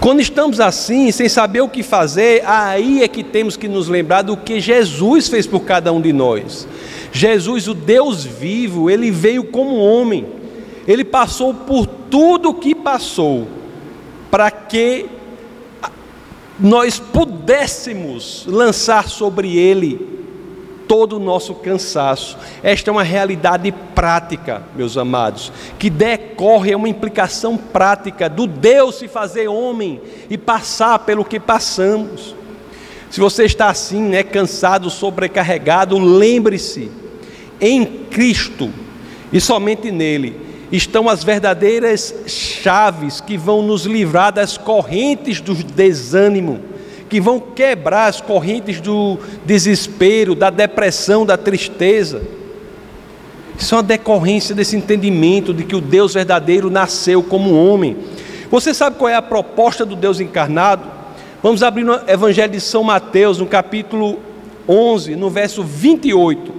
Quando 0.01 0.19
estamos 0.19 0.59
assim, 0.59 1.13
sem 1.13 1.29
saber 1.29 1.61
o 1.61 1.69
que 1.69 1.85
fazer, 1.85 2.43
aí 2.45 3.05
é 3.05 3.07
que 3.07 3.23
temos 3.23 3.57
que 3.57 3.69
nos 3.69 3.87
lembrar 3.87 4.23
do 4.23 4.37
que 4.37 4.59
Jesus 4.59 5.29
fez 5.29 5.47
por 5.47 5.61
cada 5.61 5.93
um 5.93 6.01
de 6.01 6.13
nós. 6.13 6.67
Jesus, 7.13 7.69
o 7.69 7.75
Deus 7.75 8.25
vivo, 8.25 8.91
ele 8.91 9.09
veio 9.09 9.45
como 9.45 9.77
homem, 9.77 10.27
ele 10.85 11.05
passou 11.05 11.55
por 11.55 11.87
tudo 11.87 12.49
o 12.49 12.55
que 12.55 12.75
passou, 12.75 13.47
para 14.33 14.51
que 14.51 15.07
nós 16.59 16.99
pudéssemos 16.99 18.45
lançar 18.49 19.09
sobre 19.09 19.57
ele 19.57 20.24
todo 20.89 21.17
o 21.17 21.21
nosso 21.21 21.55
cansaço. 21.55 22.37
Esta 22.63 22.91
é 22.91 22.93
uma 22.93 23.03
realidade 23.03 23.73
prática, 23.95 24.63
meus 24.75 24.97
amados, 24.97 25.53
que 25.79 25.91
decorre, 25.91 26.73
é 26.73 26.77
uma 26.77 26.89
implicação 26.89 27.57
prática 27.57 28.29
do 28.29 28.47
Deus 28.47 28.97
se 28.97 29.09
fazer 29.09 29.49
homem 29.49 30.01
e 30.29 30.37
passar 30.37 30.99
pelo 31.01 31.25
que 31.25 31.41
passamos. 31.41 32.35
Se 33.11 33.21
você 33.21 33.45
está 33.45 33.69
assim, 33.69 34.03
né, 34.03 34.23
cansado, 34.23 34.91
sobrecarregado, 34.91 35.99
lembre-se, 35.99 36.91
em 37.61 37.85
Cristo 37.85 38.71
e 39.33 39.41
somente 39.41 39.91
nele 39.91 40.41
estão 40.73 41.09
as 41.09 41.23
verdadeiras 41.23 42.15
chaves 42.27 43.21
que 43.21 43.37
vão 43.37 43.63
nos 43.63 43.85
livrar 43.87 44.33
das 44.33 44.59
correntes 44.59 45.41
do 45.41 45.55
desânimo 45.55 46.74
que 47.09 47.21
vão 47.21 47.39
quebrar 47.39 48.07
as 48.07 48.21
correntes 48.21 48.81
do 48.81 49.19
desespero, 49.45 50.35
da 50.35 50.51
depressão, 50.51 51.25
da 51.27 51.37
tristeza. 51.37 52.23
Isso 53.59 53.75
é 53.75 53.79
uma 53.79 53.85
decorrência 53.85 54.55
desse 54.55 54.77
entendimento 54.77 55.55
de 55.55 55.65
que 55.65 55.77
o 55.77 55.81
Deus 55.81 56.15
verdadeiro 56.15 56.71
nasceu 56.71 57.23
como 57.23 57.55
homem. 57.55 57.97
Você 58.51 58.75
sabe 58.75 58.97
qual 58.97 59.09
é 59.09 59.15
a 59.15 59.23
proposta 59.23 59.85
do 59.85 59.95
Deus 59.95 60.21
encarnado? 60.21 60.85
Vamos 61.43 61.63
abrir 61.63 61.85
no 61.85 62.01
Evangelho 62.09 62.53
de 62.53 62.61
São 62.61 62.83
Mateus, 62.83 63.39
no 63.39 63.47
capítulo 63.47 64.19
11, 64.69 65.15
no 65.15 65.29
verso 65.29 65.63
28, 65.63 66.53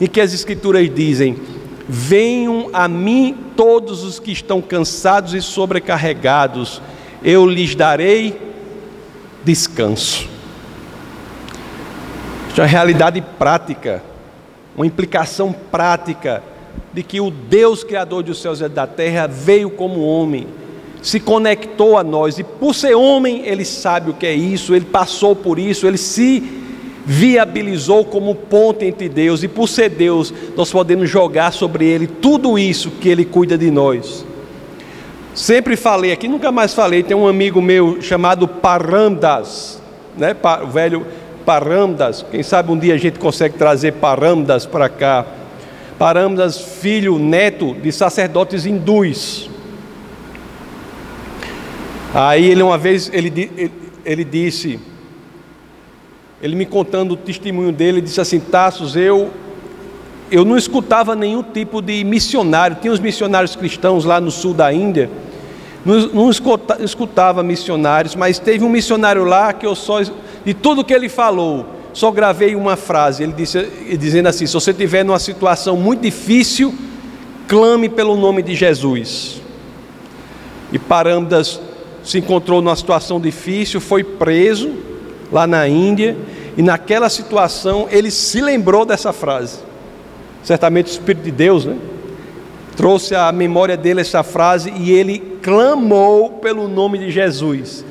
em 0.00 0.06
que 0.06 0.20
as 0.20 0.32
Escrituras 0.32 0.88
dizem: 0.94 1.36
Venham 1.88 2.70
a 2.72 2.86
mim 2.86 3.36
todos 3.56 4.04
os 4.04 4.20
que 4.20 4.30
estão 4.30 4.60
cansados 4.60 5.34
e 5.34 5.42
sobrecarregados, 5.42 6.80
eu 7.22 7.44
lhes 7.46 7.74
darei 7.74 8.38
descanso. 9.48 10.28
Isso 12.50 12.60
é 12.60 12.64
uma 12.64 12.66
realidade 12.66 13.24
prática, 13.38 14.02
uma 14.76 14.84
implicação 14.84 15.54
prática 15.70 16.42
de 16.92 17.02
que 17.02 17.18
o 17.18 17.30
Deus 17.30 17.82
Criador 17.82 18.22
dos 18.22 18.42
céus 18.42 18.60
e 18.60 18.68
da 18.68 18.86
terra 18.86 19.26
veio 19.26 19.70
como 19.70 20.02
homem, 20.02 20.46
se 21.00 21.18
conectou 21.18 21.96
a 21.96 22.04
nós 22.04 22.38
e 22.38 22.44
por 22.44 22.74
ser 22.74 22.94
homem 22.94 23.46
ele 23.46 23.64
sabe 23.64 24.10
o 24.10 24.14
que 24.14 24.26
é 24.26 24.34
isso, 24.34 24.74
ele 24.74 24.84
passou 24.84 25.34
por 25.34 25.58
isso, 25.58 25.86
ele 25.86 25.96
se 25.96 26.42
viabilizou 27.06 28.04
como 28.04 28.34
ponte 28.34 28.84
entre 28.84 29.08
Deus 29.08 29.42
e 29.42 29.48
por 29.48 29.66
ser 29.66 29.88
Deus 29.88 30.34
nós 30.54 30.70
podemos 30.70 31.08
jogar 31.08 31.54
sobre 31.54 31.86
ele 31.86 32.06
tudo 32.06 32.58
isso 32.58 32.90
que 32.90 33.08
ele 33.08 33.24
cuida 33.24 33.56
de 33.56 33.70
nós. 33.70 34.26
Sempre 35.38 35.76
falei 35.76 36.10
aqui, 36.10 36.26
nunca 36.26 36.50
mais 36.50 36.74
falei. 36.74 37.00
Tem 37.00 37.16
um 37.16 37.28
amigo 37.28 37.62
meu 37.62 38.02
chamado 38.02 38.48
Parandas, 38.48 39.80
né? 40.16 40.34
O 40.64 40.66
velho 40.66 41.06
Parandas. 41.46 42.26
Quem 42.28 42.42
sabe 42.42 42.72
um 42.72 42.76
dia 42.76 42.94
a 42.94 42.98
gente 42.98 43.20
consegue 43.20 43.56
trazer 43.56 43.92
Parandas 43.92 44.66
para 44.66 44.88
cá. 44.88 45.24
Parandas, 45.96 46.60
filho, 46.60 47.20
neto 47.20 47.72
de 47.72 47.92
sacerdotes 47.92 48.66
hindus. 48.66 49.48
Aí 52.12 52.50
ele 52.50 52.60
uma 52.64 52.76
vez 52.76 53.08
ele, 53.14 53.28
ele, 53.56 53.72
ele 54.04 54.24
disse, 54.24 54.80
ele 56.42 56.56
me 56.56 56.66
contando 56.66 57.12
o 57.12 57.16
testemunho 57.16 57.70
dele, 57.70 58.00
disse 58.00 58.20
assim: 58.20 58.40
Tassos, 58.40 58.96
eu 58.96 59.30
eu 60.32 60.44
não 60.44 60.56
escutava 60.56 61.14
nenhum 61.14 61.44
tipo 61.44 61.80
de 61.80 62.02
missionário. 62.02 62.78
Tinha 62.80 62.92
os 62.92 62.98
missionários 62.98 63.54
cristãos 63.54 64.04
lá 64.04 64.20
no 64.20 64.32
sul 64.32 64.52
da 64.52 64.72
Índia 64.72 65.08
não, 65.84 66.30
escutava 66.80 67.42
missionários, 67.42 68.14
mas 68.14 68.38
teve 68.38 68.64
um 68.64 68.68
missionário 68.68 69.24
lá 69.24 69.52
que 69.52 69.64
eu 69.64 69.74
só, 69.74 70.00
de 70.02 70.54
tudo 70.54 70.84
que 70.84 70.92
ele 70.92 71.08
falou, 71.08 71.66
só 71.92 72.10
gravei 72.10 72.54
uma 72.54 72.76
frase. 72.76 73.22
Ele 73.22 73.32
disse, 73.32 73.64
dizendo 73.98 74.28
assim: 74.28 74.46
se 74.46 74.54
você 74.54 74.70
estiver 74.70 75.04
numa 75.04 75.18
situação 75.18 75.76
muito 75.76 76.02
difícil, 76.02 76.74
clame 77.46 77.88
pelo 77.88 78.16
nome 78.16 78.42
de 78.42 78.54
Jesus. 78.54 79.40
E 80.70 80.78
Parandas 80.78 81.60
se 82.04 82.18
encontrou 82.18 82.60
numa 82.60 82.76
situação 82.76 83.20
difícil, 83.20 83.80
foi 83.80 84.04
preso 84.04 84.72
lá 85.32 85.46
na 85.46 85.66
Índia, 85.66 86.16
e 86.56 86.62
naquela 86.62 87.08
situação 87.08 87.86
ele 87.90 88.10
se 88.10 88.40
lembrou 88.40 88.84
dessa 88.84 89.12
frase. 89.12 89.58
certamente 90.42 90.86
o 90.86 90.90
Espírito 90.90 91.24
de 91.24 91.30
Deus, 91.30 91.64
né? 91.64 91.76
Trouxe 92.78 93.12
à 93.12 93.32
memória 93.32 93.76
dele 93.76 94.02
essa 94.02 94.22
frase 94.22 94.72
e 94.76 94.92
ele 94.92 95.18
clamou 95.42 96.34
pelo 96.34 96.68
nome 96.68 96.96
de 96.96 97.10
Jesus. 97.10 97.84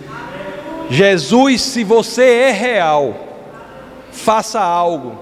Jesus, 0.89 1.61
se 1.61 1.83
você 1.83 2.23
é 2.23 2.51
real, 2.53 3.13
faça 4.13 4.61
algo. 4.61 5.19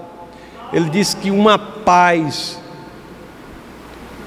Ele 0.72 0.88
disse 0.88 1.16
que 1.16 1.32
uma 1.32 1.58
paz, 1.58 2.60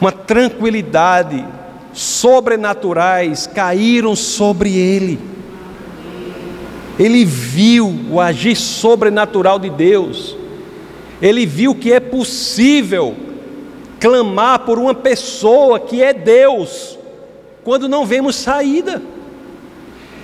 uma 0.01 0.11
tranquilidade 0.11 1.45
sobrenaturais 1.93 3.47
caíram 3.47 4.17
sobre 4.17 4.75
ele. 4.77 5.17
Ele 6.99 7.23
viu 7.23 7.97
o 8.11 8.19
agir 8.19 8.57
sobrenatural 8.57 9.57
de 9.57 9.69
Deus. 9.69 10.35
Ele 11.21 11.45
viu 11.45 11.73
que 11.73 11.93
é 11.93 12.01
possível 12.01 13.28
clamar 13.99 14.59
por 14.59 14.79
uma 14.79 14.93
pessoa 14.93 15.79
que 15.79 16.01
é 16.01 16.13
Deus, 16.13 16.97
quando 17.63 17.89
não 17.89 18.05
vemos 18.05 18.35
saída. 18.35 19.01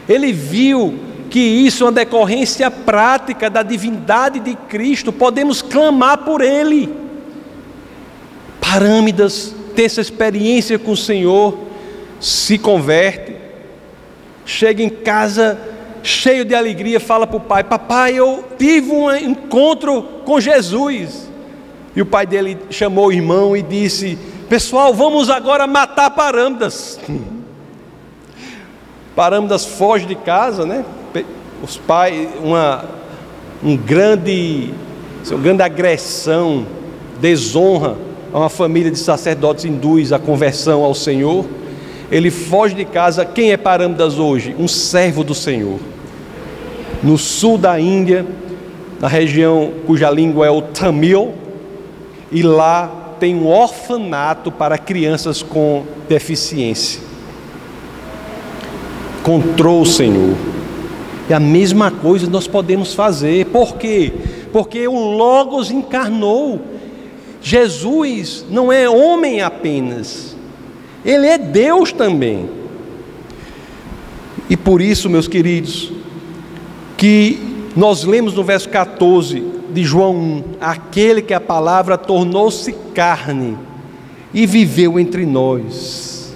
Ele 0.08 0.32
viu 0.32 0.98
que 1.30 1.40
isso 1.40 1.84
é 1.84 1.88
uma 1.88 1.92
decorrência 1.92 2.70
prática 2.72 3.50
da 3.50 3.64
divindade 3.64 4.40
de 4.40 4.56
Cristo, 4.56 5.12
podemos 5.12 5.62
clamar 5.62 6.20
por 6.20 6.42
Ele. 6.42 6.94
Parâmidas, 8.62 9.54
ter 9.76 9.84
essa 9.84 10.02
experiência 10.02 10.80
com 10.80 10.92
o 10.92 10.98
Senhor, 10.98 11.58
se 12.20 12.58
converte, 12.58 13.36
chega 14.46 14.82
em 14.82 14.90
casa 14.90 15.60
cheio 16.02 16.46
de 16.46 16.54
alegria, 16.54 17.00
fala 17.00 17.26
para 17.26 17.38
o 17.38 17.42
pai: 17.42 17.64
Papai, 17.64 18.14
eu 18.14 18.46
tive 18.58 18.92
um 18.92 19.14
encontro 19.14 20.04
com 20.24 20.40
Jesus. 20.40 21.30
E 21.95 22.01
o 22.01 22.05
pai 22.05 22.25
dele 22.25 22.58
chamou 22.69 23.08
o 23.08 23.12
irmão 23.12 23.55
e 23.55 23.62
disse: 23.62 24.17
Pessoal, 24.49 24.93
vamos 24.93 25.29
agora 25.29 25.65
matar 25.65 26.10
Parâmbidas. 26.12 26.99
Parâmbidas 29.15 29.65
foge 29.65 30.05
de 30.05 30.15
casa, 30.15 30.65
né? 30.65 30.84
Os 31.63 31.77
pais, 31.77 32.27
uma, 32.43 32.84
um 33.63 33.77
grande, 33.77 34.73
uma 35.29 35.39
grande 35.39 35.63
agressão, 35.63 36.65
desonra 37.21 37.95
a 38.34 38.39
uma 38.39 38.49
família 38.49 38.91
de 38.91 38.99
sacerdotes 38.99 39.63
hindus 39.63 40.12
a 40.12 40.19
conversão 40.19 40.84
ao 40.84 40.93
Senhor. 40.93 41.45
Ele 42.12 42.29
foge 42.29 42.75
de 42.75 42.86
casa. 42.86 43.23
Quem 43.23 43.51
é 43.51 43.58
Parâmbidas 43.58 44.19
hoje? 44.19 44.53
Um 44.60 44.67
servo 44.67 45.23
do 45.23 45.34
Senhor 45.34 45.79
no 47.05 47.19
sul 47.19 47.55
da 47.55 47.79
Índia, 47.79 48.25
na 48.99 49.08
região 49.08 49.71
cuja 49.86 50.10
língua 50.10 50.47
é 50.47 50.49
o 50.49 50.62
Tamil, 50.62 51.34
e 52.36 52.43
lá 52.43 53.15
tem 53.17 53.34
um 53.34 53.48
orfanato 53.48 54.52
para 54.52 54.78
crianças 54.78 55.41
com 55.41 55.86
deficiência. 56.10 57.00
Encontrou 59.21 59.82
o 59.82 59.86
Senhor. 59.86 60.36
E 61.30 61.34
a 61.34 61.39
mesma 61.39 61.89
coisa 61.89 62.30
nós 62.30 62.45
podemos 62.45 62.93
fazer. 62.93 63.45
Por 63.45 63.78
quê? 63.78 64.12
Porque 64.52 64.86
o 64.86 65.15
Logos 65.15 65.71
encarnou. 65.71 66.60
Jesus 67.41 68.45
não 68.50 68.69
é 68.69 68.89
homem 68.89 69.41
apenas, 69.41 70.36
ele 71.06 71.28
é 71.28 71.38
Deus 71.38 71.93
também. 71.93 72.50
E 74.50 74.58
por 74.58 74.82
isso, 74.82 75.10
meus 75.10 75.28
queridos, 75.28 75.89
que 76.98 77.39
nós 77.78 78.04
lemos 78.04 78.34
no 78.34 78.43
verso 78.43 78.67
14 78.67 79.55
de 79.76 79.84
João 79.84 80.16
1: 80.16 80.44
aquele 80.62 81.22
que 81.22 81.34
a 81.34 81.40
palavra 81.42 81.98
tornou-se 81.98 82.72
carne 82.94 83.58
e 84.34 84.46
viveu 84.46 84.98
entre 84.98 85.26
nós. 85.26 86.34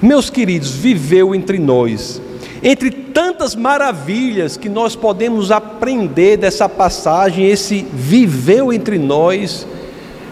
Meus 0.00 0.30
queridos, 0.30 0.70
viveu 0.70 1.34
entre 1.34 1.58
nós. 1.58 2.22
Entre 2.62 2.90
tantas 2.90 3.54
maravilhas 3.54 4.56
que 4.56 4.68
nós 4.68 4.94
podemos 4.94 5.50
aprender 5.50 6.36
dessa 6.36 6.68
passagem, 6.68 7.46
esse 7.46 7.84
viveu 7.92 8.72
entre 8.72 8.98
nós 8.98 9.66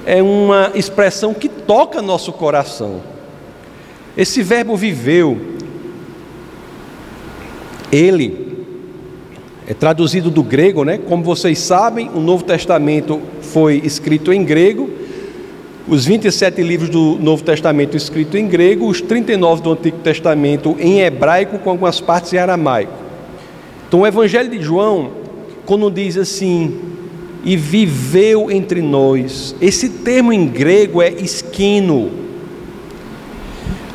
é 0.06 0.22
uma 0.22 0.70
expressão 0.74 1.34
que 1.34 1.48
toca 1.48 2.00
nosso 2.00 2.32
coração. 2.32 3.02
Esse 4.16 4.42
verbo 4.42 4.76
viveu, 4.76 5.40
ele 7.90 8.53
é 9.66 9.72
traduzido 9.72 10.30
do 10.30 10.42
grego, 10.42 10.84
né? 10.84 10.98
Como 10.98 11.22
vocês 11.22 11.58
sabem, 11.58 12.10
o 12.14 12.20
Novo 12.20 12.44
Testamento 12.44 13.20
foi 13.40 13.80
escrito 13.84 14.32
em 14.32 14.44
grego, 14.44 14.90
os 15.86 16.04
27 16.06 16.62
livros 16.62 16.88
do 16.88 17.18
Novo 17.18 17.42
Testamento 17.42 17.96
escritos 17.96 18.40
em 18.40 18.46
grego, 18.46 18.86
os 18.86 19.00
39 19.00 19.62
do 19.62 19.72
Antigo 19.72 19.98
Testamento 19.98 20.76
em 20.78 21.00
hebraico, 21.00 21.58
com 21.58 21.70
algumas 21.70 22.00
partes 22.00 22.32
em 22.32 22.38
aramaico. 22.38 22.92
Então, 23.86 24.00
o 24.00 24.06
Evangelho 24.06 24.50
de 24.50 24.62
João, 24.62 25.10
quando 25.66 25.90
diz 25.90 26.16
assim, 26.16 26.80
e 27.44 27.56
viveu 27.56 28.50
entre 28.50 28.80
nós, 28.80 29.54
esse 29.60 29.88
termo 29.88 30.32
em 30.32 30.46
grego 30.46 31.02
é 31.02 31.10
esquino. 31.10 32.10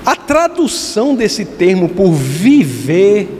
A 0.06 0.16
tradução 0.16 1.16
desse 1.16 1.44
termo 1.44 1.90
por 1.90 2.12
viver 2.12 3.39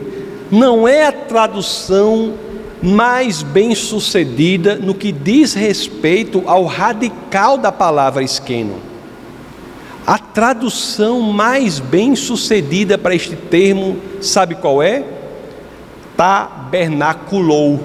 não 0.52 0.88
é 0.88 1.06
a 1.06 1.12
tradução 1.12 2.34
mais 2.82 3.44
bem 3.44 3.76
sucedida 3.76 4.76
no 4.76 4.94
que 4.94 5.12
diz 5.12 5.54
respeito 5.54 6.44
ao 6.46 6.66
radical 6.66 7.58
da 7.58 7.72
palavra 7.72 8.24
esqueno. 8.24 8.78
A 10.08 10.18
tradução 10.18 11.22
mais 11.22 11.80
bem 11.80 12.16
sucedida 12.16 12.98
para 12.98 13.14
este 13.14 13.36
termo, 13.36 13.98
sabe 14.22 14.56
qual 14.56 14.82
é? 14.82 15.04
Tabernaculou. 16.18 17.80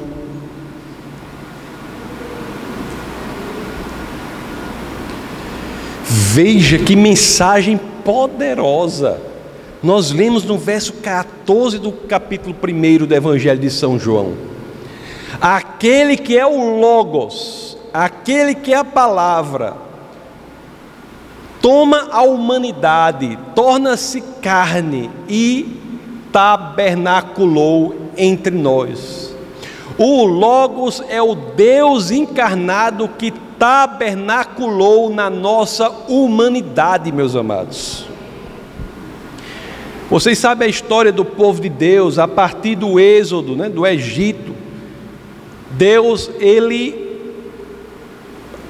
Veja 6.06 6.78
que 6.78 6.96
mensagem 6.96 7.78
poderosa 8.04 9.33
nós 9.84 10.10
lemos 10.10 10.44
no 10.44 10.56
verso 10.56 10.94
14 10.94 11.78
do 11.78 11.92
capítulo 11.92 12.56
1 12.56 13.04
do 13.04 13.14
Evangelho 13.14 13.60
de 13.60 13.70
São 13.70 13.98
João: 13.98 14.32
aquele 15.38 16.16
que 16.16 16.38
é 16.38 16.46
o 16.46 16.80
Logos, 16.80 17.76
aquele 17.92 18.54
que 18.54 18.72
é 18.72 18.78
a 18.78 18.84
palavra, 18.84 19.76
toma 21.60 22.08
a 22.10 22.22
humanidade, 22.22 23.38
torna-se 23.54 24.22
carne 24.40 25.10
e 25.28 25.78
tabernaculou 26.32 27.94
entre 28.16 28.56
nós. 28.56 29.36
O 29.98 30.24
Logos 30.24 31.04
é 31.10 31.20
o 31.20 31.34
Deus 31.34 32.10
encarnado 32.10 33.06
que 33.06 33.30
tabernaculou 33.58 35.10
na 35.10 35.28
nossa 35.28 35.90
humanidade, 36.08 37.12
meus 37.12 37.36
amados. 37.36 38.13
Vocês 40.14 40.38
sabem 40.38 40.66
a 40.66 40.70
história 40.70 41.10
do 41.10 41.24
povo 41.24 41.60
de 41.60 41.68
Deus 41.68 42.20
a 42.20 42.28
partir 42.28 42.76
do 42.76 43.00
êxodo, 43.00 43.56
né, 43.56 43.68
do 43.68 43.84
Egito. 43.84 44.54
Deus, 45.72 46.30
ele 46.38 47.18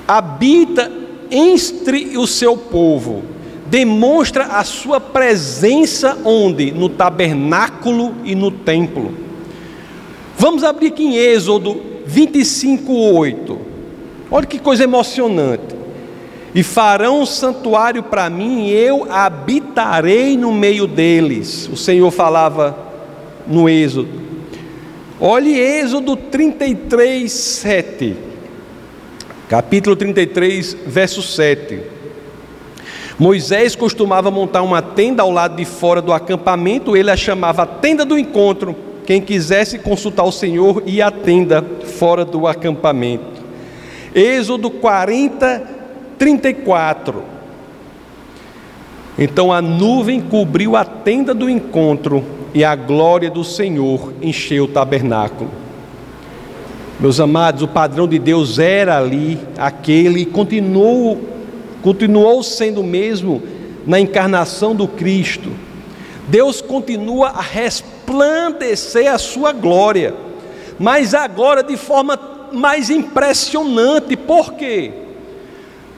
habita 0.09 0.91
entre 1.31 2.17
o 2.17 2.27
seu 2.27 2.57
povo, 2.57 3.25
demonstra 3.67 4.45
a 4.45 4.65
sua 4.65 4.99
presença 4.99 6.17
onde? 6.25 6.71
No 6.71 6.89
tabernáculo 6.89 8.15
e 8.25 8.35
no 8.35 8.51
templo. 8.51 9.13
Vamos 10.39 10.65
abrir 10.65 10.87
aqui 10.87 11.05
em 11.05 11.17
Êxodo 11.17 11.79
25, 12.07 12.91
8. 12.91 13.59
Olha 14.31 14.47
que 14.47 14.59
coisa 14.59 14.85
emocionante 14.85 15.74
e 16.55 16.63
farão 16.63 17.21
um 17.21 17.27
santuário 17.27 18.03
para 18.03 18.31
mim, 18.31 18.69
e 18.69 18.73
eu 18.73 19.07
habitarei 19.11 20.37
no 20.37 20.53
meio 20.53 20.87
deles. 20.87 21.69
O 21.73 21.77
Senhor 21.77 22.11
falava 22.11 22.79
no 23.47 23.69
Êxodo. 23.69 24.09
Olhe 25.21 25.59
Êxodo 25.59 26.17
33, 26.17 27.31
7. 27.33 28.17
Capítulo 29.49 29.97
33, 29.97 30.77
verso 30.87 31.23
7. 31.23 31.81
Moisés 33.19 33.77
costumava 33.77 34.31
montar 34.31 34.63
uma 34.63 34.83
tenda 34.83 35.23
ao 35.23 35.31
lado 35.31 35.57
de 35.57 35.65
fora 35.65 36.03
do 36.03 36.13
acampamento, 36.13 36.97
ele 36.97 37.11
a 37.11 37.17
chamava 37.17 37.67
tenda 37.67 38.05
do 38.05 38.19
encontro. 38.19 38.77
Quem 39.07 39.21
quisesse 39.21 39.79
consultar 39.79 40.25
o 40.25 40.33
Senhor 40.33 40.83
ia 40.87 41.09
à 41.09 41.11
tenda 41.11 41.65
fora 41.99 42.25
do 42.25 42.47
acampamento. 42.47 43.45
Êxodo 44.15 44.71
40, 44.71 45.84
34. 46.19 47.23
Então 49.19 49.53
a 49.53 49.63
nuvem 49.63 50.21
cobriu 50.21 50.75
a 50.77 50.85
tenda 50.85 51.33
do 51.33 51.49
encontro 51.49 52.25
e 52.53 52.65
a 52.65 52.75
glória 52.75 53.31
do 53.31 53.45
Senhor 53.45 54.13
encheu 54.21 54.65
o 54.65 54.69
tabernáculo. 54.69 55.51
Meus 56.99 57.19
amados, 57.19 57.63
o 57.63 57.69
padrão 57.69 58.07
de 58.07 58.19
Deus 58.19 58.59
era 58.59 58.99
ali, 58.99 59.39
aquele, 59.59 60.21
e 60.21 60.27
continuou, 60.27 61.21
continuou 61.83 62.43
sendo 62.43 62.81
o 62.81 62.85
mesmo 62.85 63.43
na 63.87 63.99
encarnação 63.99 64.75
do 64.75 64.87
Cristo. 64.87 65.51
Deus 66.29 66.61
continua 66.61 67.29
a 67.29 67.43
resplandecer 67.43 69.13
a 69.13 69.19
sua 69.19 69.53
glória, 69.53 70.15
mas 70.79 71.15
agora 71.15 71.63
de 71.63 71.77
forma 71.77 72.19
mais 72.53 72.89
impressionante. 72.91 74.17
Por 74.17 74.55
quê? 74.55 75.04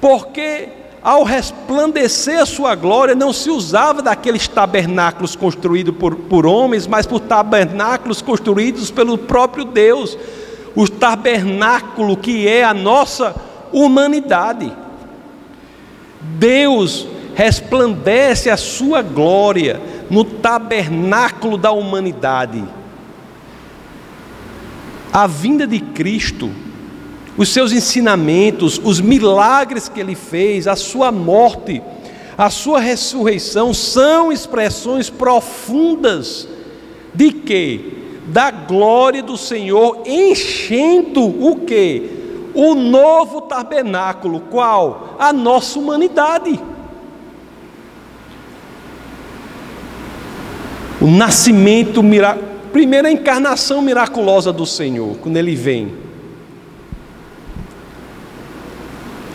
Porque 0.01 0.69
ao 1.07 1.23
resplandecer 1.23 2.41
a 2.41 2.45
sua 2.45 2.75
glória, 2.75 3.15
não 3.15 3.33
se 3.33 3.49
usava 3.49 4.03
daqueles 4.03 4.49
tabernáculos 4.49 5.37
construídos 5.37 5.95
por, 5.95 6.17
por 6.17 6.45
homens, 6.45 6.85
mas 6.89 7.07
por 7.07 7.21
tabernáculos 7.21 8.21
construídos 8.21 8.91
pelo 8.91 9.17
próprio 9.17 9.65
Deus, 9.65 10.19
o 10.75 10.89
tabernáculo 10.89 12.17
que 12.17 12.49
é 12.49 12.65
a 12.65 12.75
nossa 12.75 13.37
humanidade. 13.73 14.73
Deus 16.21 17.07
resplandece 17.37 18.51
a 18.51 18.57
sua 18.57 19.01
glória 19.01 19.81
no 20.11 20.25
tabernáculo 20.25 21.57
da 21.57 21.71
humanidade. 21.71 22.65
A 25.13 25.29
vinda 25.29 25.69
de 25.69 25.79
Cristo, 25.79 26.51
os 27.37 27.51
seus 27.51 27.73
ensinamentos, 27.73 28.81
os 28.83 29.01
milagres 29.01 29.89
que 29.89 30.01
ele 30.01 30.15
fez, 30.15 30.67
a 30.67 30.75
sua 30.75 31.13
morte, 31.13 31.83
a 32.37 32.49
sua 32.49 32.81
ressurreição 32.81 33.75
são 33.75 34.33
expressões 34.33 35.11
profundas 35.11 36.49
de 37.15 37.33
que? 37.33 37.95
Da 38.27 38.51
glória 38.51 39.23
do 39.23 39.37
Senhor 39.37 40.03
enchendo 40.07 41.23
o 41.25 41.57
que? 41.57 42.11
O 42.55 42.75
novo 42.75 43.43
tabernáculo, 43.43 44.41
qual? 44.51 45.17
A 45.19 45.33
nossa 45.33 45.79
humanidade. 45.79 46.59
O 51.01 51.07
nascimento, 51.07 52.03
primeira 52.73 53.11
encarnação 53.11 53.83
miraculosa 53.83 54.53
do 54.53 54.65
Senhor, 54.65 55.19
quando 55.19 55.37
ele 55.37 55.55
vem 55.55 56.06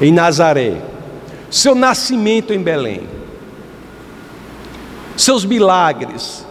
em 0.02 0.12
Nazaré, 0.12 0.82
seu 1.50 1.76
nascimento 1.76 2.54
em 2.54 2.62
Belém, 2.62 3.04
seus 5.16 5.46
milagres, 5.46 6.46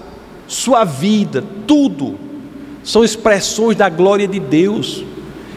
sua 0.46 0.84
vida, 0.84 1.44
tudo 1.66 2.16
são 2.82 3.04
expressões 3.04 3.76
da 3.76 3.88
glória 3.88 4.26
de 4.26 4.40
Deus 4.40 5.04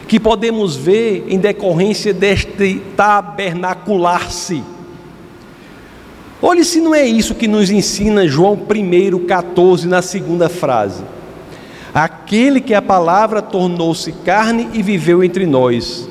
que 0.06 0.20
podemos 0.20 0.76
ver 0.76 1.24
em 1.28 1.38
decorrência 1.38 2.12
deste 2.12 2.82
tabernacular-se 2.96 4.62
Olhe 6.46 6.62
se 6.62 6.78
não 6.78 6.94
é 6.94 7.06
isso 7.06 7.34
que 7.34 7.48
nos 7.48 7.70
ensina 7.70 8.28
João 8.28 8.52
1, 8.52 9.24
14, 9.24 9.88
na 9.88 10.02
segunda 10.02 10.46
frase. 10.50 11.02
Aquele 11.94 12.60
que 12.60 12.74
a 12.74 12.82
palavra 12.82 13.40
tornou-se 13.40 14.12
carne 14.12 14.68
e 14.74 14.82
viveu 14.82 15.24
entre 15.24 15.46
nós. 15.46 16.06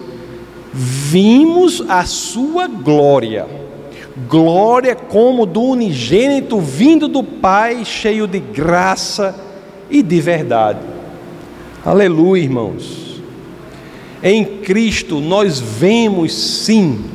Vimos 0.74 1.84
a 1.88 2.04
sua 2.04 2.68
glória, 2.68 3.46
glória 4.28 4.96
como 4.96 5.46
do 5.46 5.62
unigênito 5.62 6.60
vindo 6.60 7.08
do 7.08 7.24
Pai, 7.24 7.86
cheio 7.86 8.26
de 8.26 8.40
graça 8.40 9.36
e 9.88 10.02
de 10.02 10.20
verdade. 10.20 10.80
Aleluia, 11.86 12.42
irmãos. 12.42 13.22
Em 14.24 14.44
Cristo 14.44 15.20
nós 15.20 15.60
vemos 15.60 16.34
sim 16.34 17.06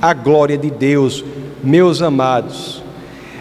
a 0.00 0.14
glória 0.14 0.56
de 0.56 0.70
Deus 0.70 1.22
meus 1.62 2.00
amados. 2.00 2.82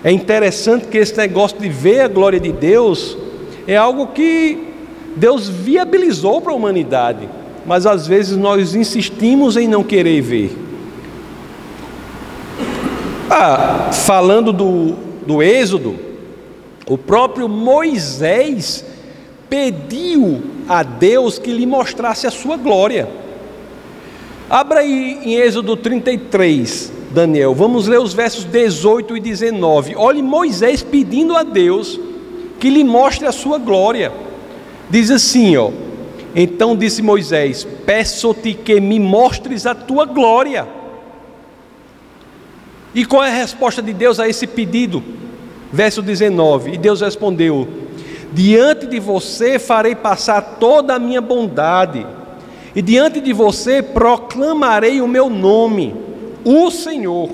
É 0.04 0.12
interessante 0.12 0.88
que 0.88 0.98
esse 0.98 1.16
negócio 1.16 1.58
de 1.58 1.70
ver 1.70 2.02
a 2.02 2.08
glória 2.10 2.42
de 2.42 2.52
Deus 2.52 3.18
é 3.66 3.78
algo 3.78 4.08
que 4.08 4.68
Deus 5.16 5.48
viabilizou 5.48 6.42
para 6.42 6.52
a 6.52 6.56
humanidade, 6.56 7.30
mas 7.66 7.86
às 7.86 8.08
vezes 8.08 8.38
nós 8.38 8.76
insistimos 8.76 9.58
em 9.58 9.68
não 9.68 9.84
querer 9.84 10.22
ver. 10.22 10.58
Ah, 13.30 13.92
falando 13.92 14.52
do, 14.52 14.96
do 15.26 15.42
Êxodo, 15.42 15.96
o 16.88 16.98
próprio 16.98 17.48
Moisés 17.48 18.84
pediu 19.50 20.42
a 20.68 20.84
Deus 20.84 21.40
que 21.40 21.52
lhe 21.52 21.66
mostrasse 21.66 22.28
a 22.28 22.32
sua 22.32 22.58
glória. 22.58 23.08
Abra 24.50 24.80
aí 24.82 25.20
em 25.24 25.36
Êxodo 25.36 25.78
33, 25.78 26.92
Daniel. 27.12 27.54
Vamos 27.54 27.88
ler 27.88 28.00
os 28.00 28.14
versos 28.14 28.44
18 28.44 29.16
e 29.16 29.20
19. 29.22 29.96
Olhe 29.96 30.22
Moisés 30.22 30.84
pedindo 30.84 31.38
a 31.38 31.44
Deus 31.44 32.00
que 32.60 32.70
lhe 32.70 32.84
mostre 32.84 33.26
a 33.26 33.32
sua 33.32 33.58
glória. 33.58 34.12
Diz 34.90 35.10
assim, 35.10 35.56
ó: 35.56 35.72
Então 36.36 36.76
disse 36.76 37.02
Moisés: 37.02 37.68
Peço-te 37.86 38.54
que 38.54 38.80
me 38.80 39.00
mostres 39.00 39.66
a 39.66 39.76
tua 39.76 40.06
glória. 40.06 40.68
E 42.94 43.06
qual 43.06 43.24
é 43.24 43.30
a 43.30 43.36
resposta 43.36 43.82
de 43.82 43.94
Deus 43.94 44.20
a 44.20 44.28
esse 44.28 44.48
pedido? 44.48 45.04
Verso 45.72 46.02
19: 46.02 46.74
E 46.74 46.78
Deus 46.78 47.02
respondeu: 47.02 47.68
Diante 48.34 48.86
de 48.86 49.00
você 49.00 49.60
farei 49.60 49.96
passar 49.96 50.42
toda 50.60 50.96
a 50.96 51.00
minha 51.00 51.22
bondade, 51.22 52.06
e 52.76 52.82
diante 52.82 53.20
de 53.20 53.34
você 53.34 53.82
proclamarei 53.82 55.02
o 55.02 55.08
meu 55.08 55.30
nome 55.30 55.96
o 56.44 56.72
Senhor, 56.72 57.30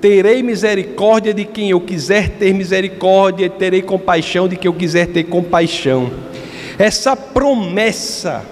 terei 0.00 0.42
misericórdia 0.42 1.32
de 1.32 1.44
quem 1.44 1.70
eu 1.70 1.80
quiser 1.80 2.30
ter 2.30 2.52
misericórdia, 2.52 3.46
e 3.46 3.50
terei 3.50 3.80
compaixão 3.80 4.46
de 4.46 4.56
quem 4.56 4.68
eu 4.68 4.74
quiser 4.74 5.06
ter 5.06 5.24
compaixão. 5.24 6.10
Essa 6.78 7.14
promessa 7.14 8.44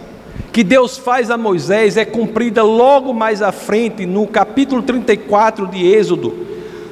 que 0.53 0.63
Deus 0.63 0.99
faz 0.99 1.31
a 1.31 1.37
Moisés 1.37 1.97
é 1.97 2.05
cumprida 2.05 2.63
logo 2.63 3.13
mais 3.13 3.43
à 3.43 3.51
frente, 3.51 4.07
no 4.07 4.27
capítulo 4.27 4.83
34 4.83 5.67
de 5.67 5.87
Êxodo, 5.87 6.47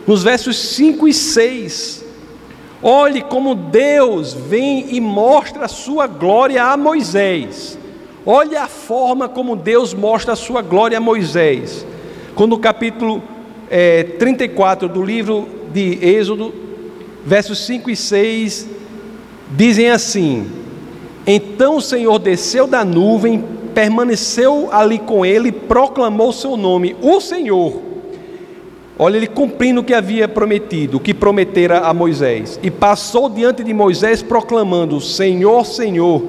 nos 0.06 0.22
versos 0.22 0.58
5 0.58 1.06
e 1.06 1.14
6. 1.14 2.04
Olhe 2.82 3.20
como 3.22 3.54
Deus 3.54 4.32
vem 4.32 4.86
e 4.94 5.00
mostra 5.00 5.66
a 5.66 5.68
sua 5.68 6.06
glória 6.06 6.64
a 6.64 6.76
Moisés. 6.76 7.78
Olhe 8.24 8.56
a 8.56 8.66
forma 8.66 9.28
como 9.28 9.54
Deus 9.54 9.92
mostra 9.92 10.32
a 10.32 10.36
sua 10.36 10.62
glória 10.62 10.98
a 10.98 11.00
Moisés. 11.00 11.86
Quando 12.34 12.54
o 12.54 12.58
capítulo 12.58 13.22
é, 13.70 14.02
34 14.02 14.88
do 14.88 15.02
livro 15.02 15.46
de 15.72 15.98
Êxodo, 16.02 16.52
versos 17.24 17.58
5 17.66 17.90
e 17.90 17.96
6, 17.96 18.66
dizem 19.50 19.90
assim: 19.90 20.50
Então 21.26 21.76
o 21.76 21.80
Senhor 21.80 22.18
desceu 22.18 22.66
da 22.66 22.84
nuvem, 22.84 23.44
permaneceu 23.74 24.68
ali 24.72 24.98
com 24.98 25.24
ele, 25.24 25.52
proclamou 25.52 26.32
seu 26.32 26.56
nome, 26.56 26.96
o 27.00 27.20
Senhor. 27.20 27.80
Olha, 28.98 29.16
ele 29.16 29.26
cumprindo 29.26 29.80
o 29.80 29.84
que 29.84 29.94
havia 29.94 30.28
prometido, 30.28 30.98
o 30.98 31.00
que 31.00 31.14
prometera 31.14 31.80
a 31.80 31.94
Moisés. 31.94 32.60
E 32.62 32.70
passou 32.70 33.30
diante 33.30 33.64
de 33.64 33.72
Moisés, 33.72 34.22
proclamando: 34.22 35.00
Senhor, 35.00 35.64
Senhor, 35.64 36.22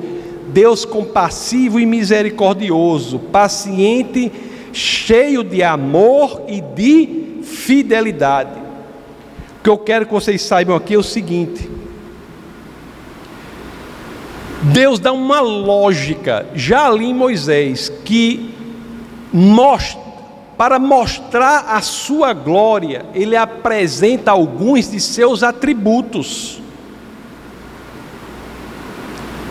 Deus 0.48 0.86
compassivo 0.86 1.80
e 1.80 1.86
misericordioso, 1.86 3.20
paciente 3.20 4.32
cheio 4.74 5.44
de 5.44 5.62
amor 5.62 6.44
e 6.48 6.62
de 6.62 7.42
fidelidade. 7.44 8.60
O 9.60 9.64
que 9.64 9.70
eu 9.70 9.78
quero 9.78 10.06
que 10.06 10.14
vocês 10.14 10.42
saibam 10.42 10.76
aqui 10.76 10.94
é 10.94 10.98
o 10.98 11.04
seguinte: 11.04 11.70
Deus 14.64 15.00
dá 15.00 15.12
uma 15.12 15.40
lógica 15.40 16.46
já 16.54 16.88
ali 16.88 17.06
em 17.06 17.14
Moisés 17.14 17.92
que 18.06 18.54
mostra, 19.34 20.00
para 20.58 20.78
mostrar 20.78 21.66
a 21.70 21.82
sua 21.82 22.34
glória, 22.34 23.06
ele 23.16 23.36
apresenta 23.36 24.30
alguns 24.30 24.92
de 24.92 25.00
seus 25.00 25.42
atributos. 25.42 26.62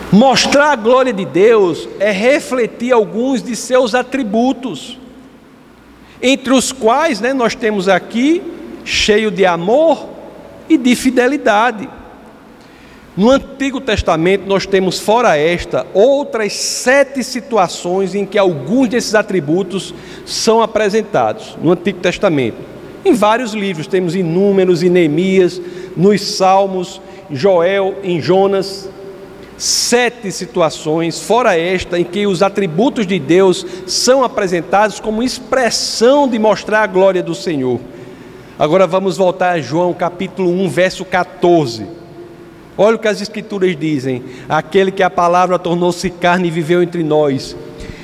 Mostrar 0.09 0.71
a 0.71 0.75
glória 0.75 1.11
de 1.11 1.25
Deus 1.25 1.89
é 1.99 2.11
refletir 2.11 2.93
alguns 2.93 3.43
de 3.43 3.55
seus 3.55 3.93
atributos 3.93 4.97
entre 6.21 6.53
os 6.53 6.71
quais 6.71 7.19
né, 7.19 7.33
nós 7.33 7.55
temos 7.55 7.89
aqui 7.89 8.41
cheio 8.85 9.31
de 9.31 9.45
amor 9.45 10.07
e 10.69 10.77
de 10.77 10.95
fidelidade. 10.95 11.89
No 13.15 13.29
Antigo 13.29 13.81
Testamento, 13.81 14.47
nós 14.47 14.65
temos, 14.65 14.97
fora 14.97 15.35
esta, 15.35 15.85
outras 15.93 16.53
sete 16.53 17.21
situações 17.25 18.15
em 18.15 18.25
que 18.25 18.37
alguns 18.37 18.87
desses 18.87 19.13
atributos 19.13 19.93
são 20.25 20.61
apresentados 20.61 21.57
no 21.61 21.71
Antigo 21.73 21.99
Testamento. 21.99 22.55
Em 23.03 23.13
vários 23.13 23.53
livros, 23.53 23.85
temos 23.85 24.15
em 24.15 24.23
Números, 24.23 24.81
em 24.81 24.89
Neemias, 24.89 25.59
nos 25.97 26.21
Salmos, 26.21 27.01
Joel, 27.29 27.95
em 28.01 28.21
Jonas. 28.21 28.89
sete 29.57 30.31
situações, 30.31 31.19
fora 31.19 31.55
esta, 31.55 31.99
em 31.99 32.03
que 32.03 32.25
os 32.25 32.41
atributos 32.41 33.05
de 33.05 33.19
Deus 33.19 33.63
são 33.85 34.23
apresentados 34.23 34.99
como 34.99 35.21
expressão 35.21 36.27
de 36.27 36.39
mostrar 36.39 36.81
a 36.81 36.87
glória 36.87 37.21
do 37.21 37.35
Senhor. 37.35 37.79
Agora 38.57 38.87
vamos 38.87 39.17
voltar 39.17 39.51
a 39.51 39.59
João 39.59 39.93
capítulo 39.93 40.49
1, 40.49 40.69
verso 40.69 41.05
14. 41.05 42.00
Olha 42.81 42.95
o 42.95 42.99
que 42.99 43.07
as 43.07 43.21
Escrituras 43.21 43.77
dizem: 43.77 44.23
aquele 44.49 44.91
que 44.91 45.03
a 45.03 45.09
palavra 45.09 45.59
tornou-se 45.59 46.09
carne 46.09 46.47
e 46.47 46.51
viveu 46.51 46.81
entre 46.81 47.03
nós. 47.03 47.55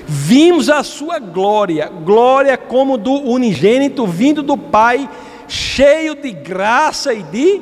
Vimos 0.07 0.69
a 0.69 0.83
sua 0.83 1.17
glória, 1.17 1.91
glória 2.05 2.55
como 2.55 2.95
do 2.95 3.11
unigênito 3.11 4.05
vindo 4.05 4.43
do 4.43 4.55
Pai, 4.55 5.09
cheio 5.47 6.13
de 6.13 6.29
graça 6.29 7.11
e 7.11 7.23
de 7.23 7.59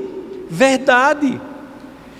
verdade. 0.50 1.40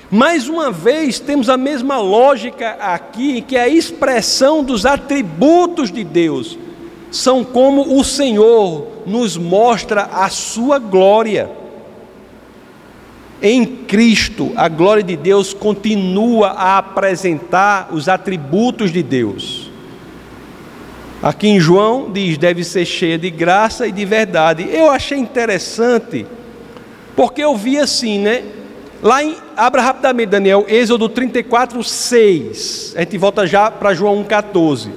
Mais 0.10 0.48
uma 0.48 0.72
vez, 0.72 1.20
temos 1.20 1.50
a 1.50 1.58
mesma 1.58 2.00
lógica 2.00 2.78
aqui, 2.80 3.42
que 3.42 3.58
a 3.58 3.68
expressão 3.68 4.64
dos 4.64 4.86
atributos 4.86 5.92
de 5.92 6.06
Deus 6.06 6.58
são 7.12 7.44
como 7.44 8.00
o 8.00 8.04
Senhor 8.04 8.88
nos 9.06 9.36
mostra 9.36 10.04
a 10.04 10.30
sua 10.30 10.80
glória. 10.80 11.65
Em 13.42 13.66
Cristo, 13.66 14.52
a 14.56 14.68
glória 14.68 15.04
de 15.04 15.16
Deus 15.18 15.54
continua 15.54 16.50
a 16.50 16.78
apresentar 16.78 17.90
os 17.92 18.08
atributos 18.08 18.92
de 18.92 19.04
Deus. 19.04 19.70
Aqui 21.22 21.48
em 21.48 21.60
João 21.60 22.12
diz: 22.12 22.38
deve 22.38 22.64
ser 22.64 22.86
cheia 22.86 23.18
de 23.18 23.30
graça 23.30 23.88
e 23.88 23.92
de 23.92 24.06
verdade. 24.06 24.68
Eu 24.72 24.90
achei 24.90 25.18
interessante, 25.18 26.26
porque 27.16 27.44
eu 27.44 27.56
vi 27.56 27.78
assim, 27.78 28.20
né? 28.20 28.44
Lá 29.02 29.24
em, 29.24 29.36
abra 29.56 29.82
rapidamente, 29.82 30.30
Daniel, 30.30 30.66
Êxodo 30.68 31.10
34, 31.10 31.84
6. 31.84 32.94
A 32.96 33.02
gente 33.02 33.18
volta 33.18 33.46
já 33.46 33.70
para 33.70 33.94
João 33.94 34.20
1, 34.20 34.24
14. 34.24 34.90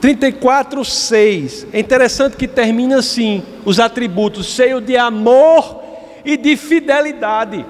34, 0.00 0.84
6. 0.84 1.66
É 1.72 1.80
interessante 1.80 2.36
que 2.36 2.46
termina 2.46 2.98
assim: 2.98 3.42
os 3.64 3.80
atributos 3.80 4.46
cheio 4.46 4.80
de 4.80 4.96
amor 4.96 5.81
e 6.24 6.36
de 6.36 6.56
fidelidade. 6.56 7.64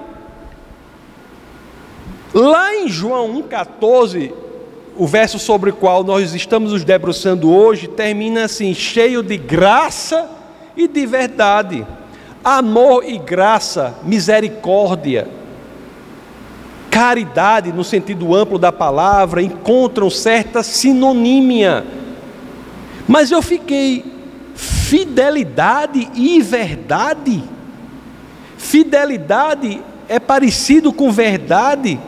Lá 2.33 2.75
em 2.75 2.87
João 2.87 3.41
1,14, 3.43 4.31
o 4.95 5.07
verso 5.07 5.37
sobre 5.39 5.69
o 5.69 5.73
qual 5.73 6.03
nós 6.03 6.33
estamos 6.33 6.71
nos 6.71 6.83
debruçando 6.83 7.51
hoje, 7.51 7.87
termina 7.87 8.45
assim: 8.45 8.73
cheio 8.73 9.21
de 9.21 9.37
graça 9.37 10.29
e 10.75 10.87
de 10.87 11.05
verdade. 11.05 11.85
Amor 12.43 13.03
e 13.07 13.17
graça, 13.17 13.95
misericórdia 14.03 15.27
caridade, 16.93 17.73
no 17.73 17.83
sentido 17.83 18.35
amplo 18.35 18.59
da 18.59 18.71
palavra, 18.71 19.41
encontram 19.41 20.11
certa 20.11 20.61
sinonímia. 20.61 21.83
Mas 23.07 23.31
eu 23.31 23.41
fiquei, 23.41 24.05
fidelidade 24.53 26.07
e 26.13 26.39
verdade? 26.39 27.43
Fidelidade 28.63 29.81
é 30.07 30.19
parecido 30.19 30.93
com 30.93 31.11
verdade? 31.11 31.99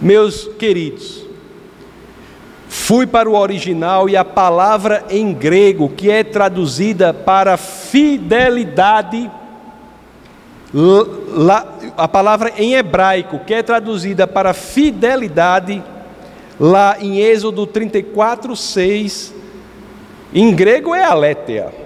Meus 0.00 0.48
queridos, 0.58 1.26
fui 2.66 3.06
para 3.06 3.28
o 3.28 3.36
original 3.36 4.08
e 4.08 4.16
a 4.16 4.24
palavra 4.24 5.04
em 5.10 5.34
grego, 5.34 5.90
que 5.90 6.10
é 6.10 6.24
traduzida 6.24 7.12
para 7.12 7.58
fidelidade, 7.58 9.30
a 11.94 12.08
palavra 12.08 12.54
em 12.56 12.72
hebraico, 12.72 13.40
que 13.40 13.52
é 13.52 13.62
traduzida 13.62 14.26
para 14.26 14.54
fidelidade, 14.54 15.84
lá 16.58 16.96
em 16.98 17.18
Êxodo 17.18 17.66
34, 17.66 18.56
6, 18.56 19.34
em 20.32 20.54
grego 20.54 20.94
é 20.94 21.04
aletheia, 21.04 21.79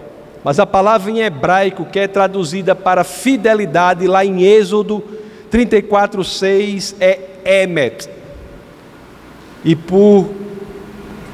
mas 0.44 0.60
a 0.60 0.66
palavra 0.66 1.10
em 1.10 1.20
hebraico, 1.20 1.86
que 1.86 1.98
é 1.98 2.06
traduzida 2.06 2.74
para 2.74 3.02
fidelidade, 3.02 4.06
lá 4.06 4.22
em 4.22 4.42
Êxodo 4.42 5.02
34, 5.50 6.22
6, 6.22 6.96
é 7.00 7.62
emet. 7.62 8.10
E 9.64 9.74
por 9.74 10.28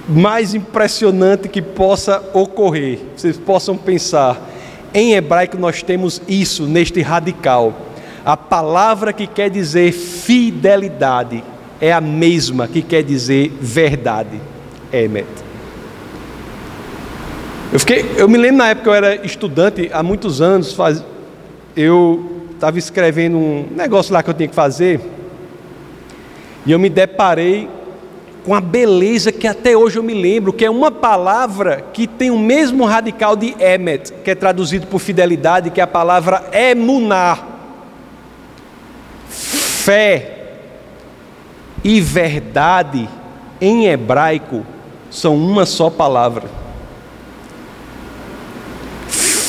mais 0.09 0.55
impressionante 0.55 1.49
que 1.49 1.61
possa 1.61 2.23
ocorrer, 2.33 3.01
vocês 3.17 3.37
possam 3.37 3.77
pensar, 3.77 4.49
em 4.95 5.15
hebraico 5.15 5.59
nós 5.59 5.83
temos 5.83 6.23
isso 6.29 6.67
neste 6.67 7.03
radical. 7.03 7.75
A 8.25 8.37
palavra 8.37 9.13
que 9.13 9.27
quer 9.27 9.51
dizer 9.51 9.91
fidelidade 9.91 11.43
é 11.81 11.93
a 11.93 12.01
mesma 12.01 12.69
que 12.69 12.83
quer 12.83 13.03
dizer 13.03 13.51
verdade. 13.61 14.41
Emet. 14.93 15.50
Eu, 17.73 17.79
fiquei, 17.79 18.05
eu 18.17 18.29
me 18.29 18.37
lembro 18.37 18.57
na 18.57 18.71
época 18.71 18.83
que 18.83 18.89
eu 18.89 18.95
era 18.95 19.15
estudante, 19.25 19.89
há 19.93 20.03
muitos 20.03 20.41
anos, 20.41 20.73
faz, 20.73 21.05
eu 21.77 22.45
estava 22.53 22.77
escrevendo 22.81 23.37
um 23.37 23.69
negócio 23.71 24.13
lá 24.13 24.25
que 24.25 24.31
eu 24.31 24.35
tinha 24.35 24.49
que 24.49 24.55
fazer, 24.57 25.01
e 26.67 26.73
eu 26.73 26.81
me 26.81 26.91
deparei 26.91 27.69
com 28.45 28.57
a 28.57 28.61
beleza 28.61 29.31
que 29.31 29.47
até 29.47 29.77
hoje 29.77 30.01
eu 30.01 30.03
me 30.03 30.15
lembro, 30.15 30.53
que 30.53 30.65
é 30.65 30.71
uma 30.71 30.91
palavra 30.91 31.85
que 31.93 32.09
tem 32.09 32.29
o 32.29 32.39
mesmo 32.39 32.85
radical 32.85 33.37
de 33.37 33.55
emet, 33.61 34.13
que 34.25 34.33
é 34.33 34.35
traduzido 34.35 34.89
por 34.89 34.99
fidelidade, 34.99 35.71
que 35.71 35.81
é 35.81 35.85
a 35.85 35.87
palavra 35.87 36.47
emuná. 36.53 37.39
Fé 39.29 40.57
e 41.85 42.01
verdade 42.01 43.09
em 43.61 43.87
hebraico 43.87 44.67
são 45.09 45.37
uma 45.37 45.65
só 45.65 45.89
palavra. 45.89 46.70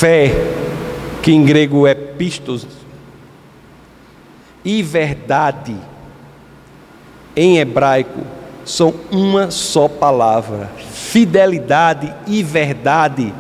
Fé, 0.02 0.32
que 1.22 1.32
em 1.32 1.44
grego 1.44 1.86
é 1.86 1.94
pistos, 1.94 2.66
e 4.66 4.82
verdade 4.82 5.76
em 7.36 7.60
hebraico 7.60 8.22
são 8.66 8.96
uma 9.12 9.52
só 9.52 9.88
palavra. 9.88 10.72
Fidelidade 10.92 12.12
e 12.26 12.42
verdade, 12.42 13.32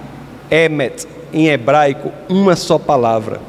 emet, 0.51 1.07
em 1.33 1.47
hebraico, 1.47 2.11
uma 2.29 2.55
só 2.55 2.77
palavra. 2.77 3.41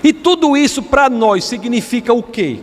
E 0.00 0.12
tudo 0.12 0.56
isso 0.56 0.84
para 0.84 1.10
nós 1.10 1.42
significa 1.42 2.12
o 2.12 2.22
quê? 2.22 2.60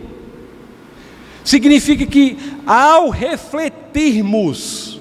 Significa 1.44 2.06
que 2.06 2.38
ao 2.66 3.10
refletirmos 3.10 4.98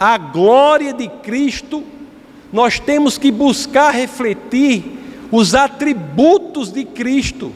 a 0.00 0.16
glória 0.16 0.94
de 0.94 1.06
Cristo, 1.06 1.84
nós 2.56 2.80
temos 2.80 3.18
que 3.18 3.30
buscar 3.30 3.90
refletir 3.90 4.82
os 5.30 5.54
atributos 5.54 6.72
de 6.72 6.86
Cristo. 6.86 7.52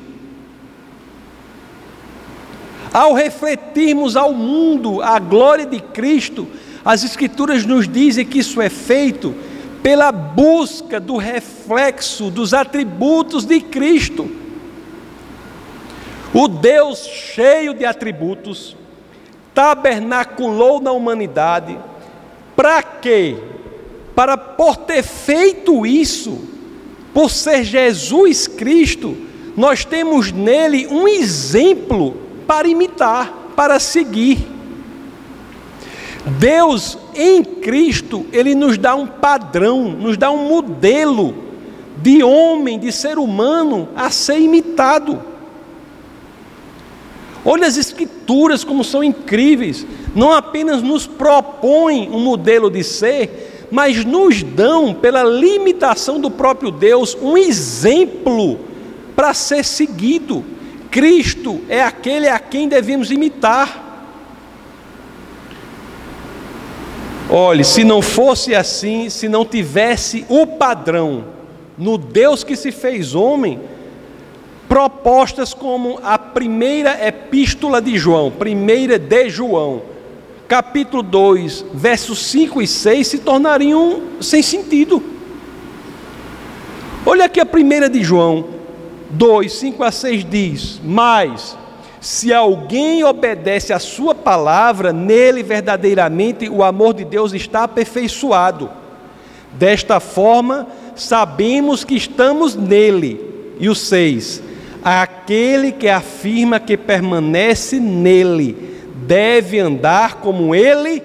Ao 2.92 3.14
refletirmos 3.14 4.14
ao 4.14 4.34
mundo 4.34 5.00
a 5.00 5.18
glória 5.18 5.64
de 5.64 5.80
Cristo, 5.80 6.46
as 6.84 7.02
Escrituras 7.02 7.64
nos 7.64 7.88
dizem 7.88 8.26
que 8.26 8.40
isso 8.40 8.60
é 8.60 8.68
feito 8.68 9.34
pela 9.82 10.12
busca 10.12 11.00
do 11.00 11.16
reflexo 11.16 12.30
dos 12.30 12.52
atributos 12.52 13.46
de 13.46 13.58
Cristo. 13.58 14.30
O 16.34 16.46
Deus 16.46 17.06
cheio 17.06 17.72
de 17.72 17.86
atributos 17.86 18.76
tabernaculou 19.54 20.78
na 20.78 20.92
humanidade, 20.92 21.78
para 22.54 22.82
quê? 22.82 23.59
Para 24.14 24.36
por 24.36 24.76
ter 24.76 25.02
feito 25.02 25.86
isso, 25.86 26.38
por 27.14 27.30
ser 27.30 27.64
Jesus 27.64 28.46
Cristo, 28.46 29.16
nós 29.56 29.84
temos 29.84 30.32
nele 30.32 30.86
um 30.86 31.06
exemplo 31.08 32.16
para 32.46 32.68
imitar, 32.68 33.52
para 33.56 33.78
seguir. 33.78 34.46
Deus 36.38 36.98
em 37.14 37.42
Cristo, 37.42 38.26
Ele 38.32 38.54
nos 38.54 38.76
dá 38.76 38.94
um 38.94 39.06
padrão, 39.06 39.90
nos 39.90 40.16
dá 40.16 40.30
um 40.30 40.48
modelo 40.48 41.34
de 41.96 42.22
homem, 42.22 42.78
de 42.78 42.92
ser 42.92 43.18
humano 43.18 43.88
a 43.96 44.10
ser 44.10 44.38
imitado. 44.38 45.20
Olha 47.44 47.66
as 47.66 47.76
escrituras 47.76 48.64
como 48.64 48.84
são 48.84 49.02
incríveis, 49.02 49.86
não 50.14 50.32
apenas 50.32 50.82
nos 50.82 51.06
propõem 51.06 52.10
um 52.10 52.20
modelo 52.20 52.70
de 52.70 52.84
ser, 52.84 53.49
mas 53.70 54.04
nos 54.04 54.42
dão, 54.42 54.92
pela 54.92 55.22
limitação 55.22 56.20
do 56.20 56.30
próprio 56.30 56.70
Deus, 56.70 57.16
um 57.20 57.36
exemplo 57.36 58.58
para 59.14 59.32
ser 59.32 59.64
seguido. 59.64 60.44
Cristo 60.90 61.60
é 61.68 61.82
aquele 61.82 62.28
a 62.28 62.38
quem 62.38 62.68
devemos 62.68 63.10
imitar. 63.10 63.88
Olhe, 67.28 67.62
se 67.62 67.84
não 67.84 68.02
fosse 68.02 68.56
assim, 68.56 69.08
se 69.08 69.28
não 69.28 69.44
tivesse 69.44 70.26
o 70.28 70.44
padrão 70.46 71.26
no 71.78 71.96
Deus 71.96 72.42
que 72.42 72.56
se 72.56 72.72
fez 72.72 73.14
homem, 73.14 73.60
propostas 74.68 75.54
como 75.54 76.00
a 76.02 76.18
primeira 76.18 77.06
epístola 77.06 77.80
de 77.80 77.96
João, 77.96 78.30
primeira 78.30 78.98
de 78.98 79.30
João, 79.30 79.82
capítulo 80.50 81.00
2, 81.00 81.66
versos 81.72 82.26
5 82.26 82.60
e 82.60 82.66
6 82.66 83.06
se 83.06 83.18
tornariam 83.18 84.02
sem 84.20 84.42
sentido. 84.42 85.00
Olha 87.06 87.26
aqui 87.26 87.38
a 87.38 87.46
primeira 87.46 87.88
de 87.88 88.02
João 88.02 88.48
2, 89.10 89.52
5 89.52 89.84
a 89.84 89.92
6 89.92 90.24
diz: 90.28 90.80
Mas 90.82 91.56
se 92.00 92.34
alguém 92.34 93.04
obedece 93.04 93.72
à 93.72 93.78
sua 93.78 94.12
palavra, 94.12 94.92
nele 94.92 95.44
verdadeiramente 95.44 96.48
o 96.48 96.64
amor 96.64 96.94
de 96.94 97.04
Deus 97.04 97.32
está 97.32 97.62
aperfeiçoado. 97.62 98.68
Desta 99.52 100.00
forma, 100.00 100.66
sabemos 100.96 101.84
que 101.84 101.94
estamos 101.94 102.56
nele. 102.56 103.20
E 103.60 103.68
o 103.68 103.74
6: 103.76 104.42
Aquele 104.82 105.70
que 105.70 105.88
afirma 105.88 106.58
que 106.58 106.76
permanece 106.76 107.78
nele 107.78 108.69
deve 109.10 109.58
andar 109.58 110.20
como 110.20 110.54
ele 110.54 111.02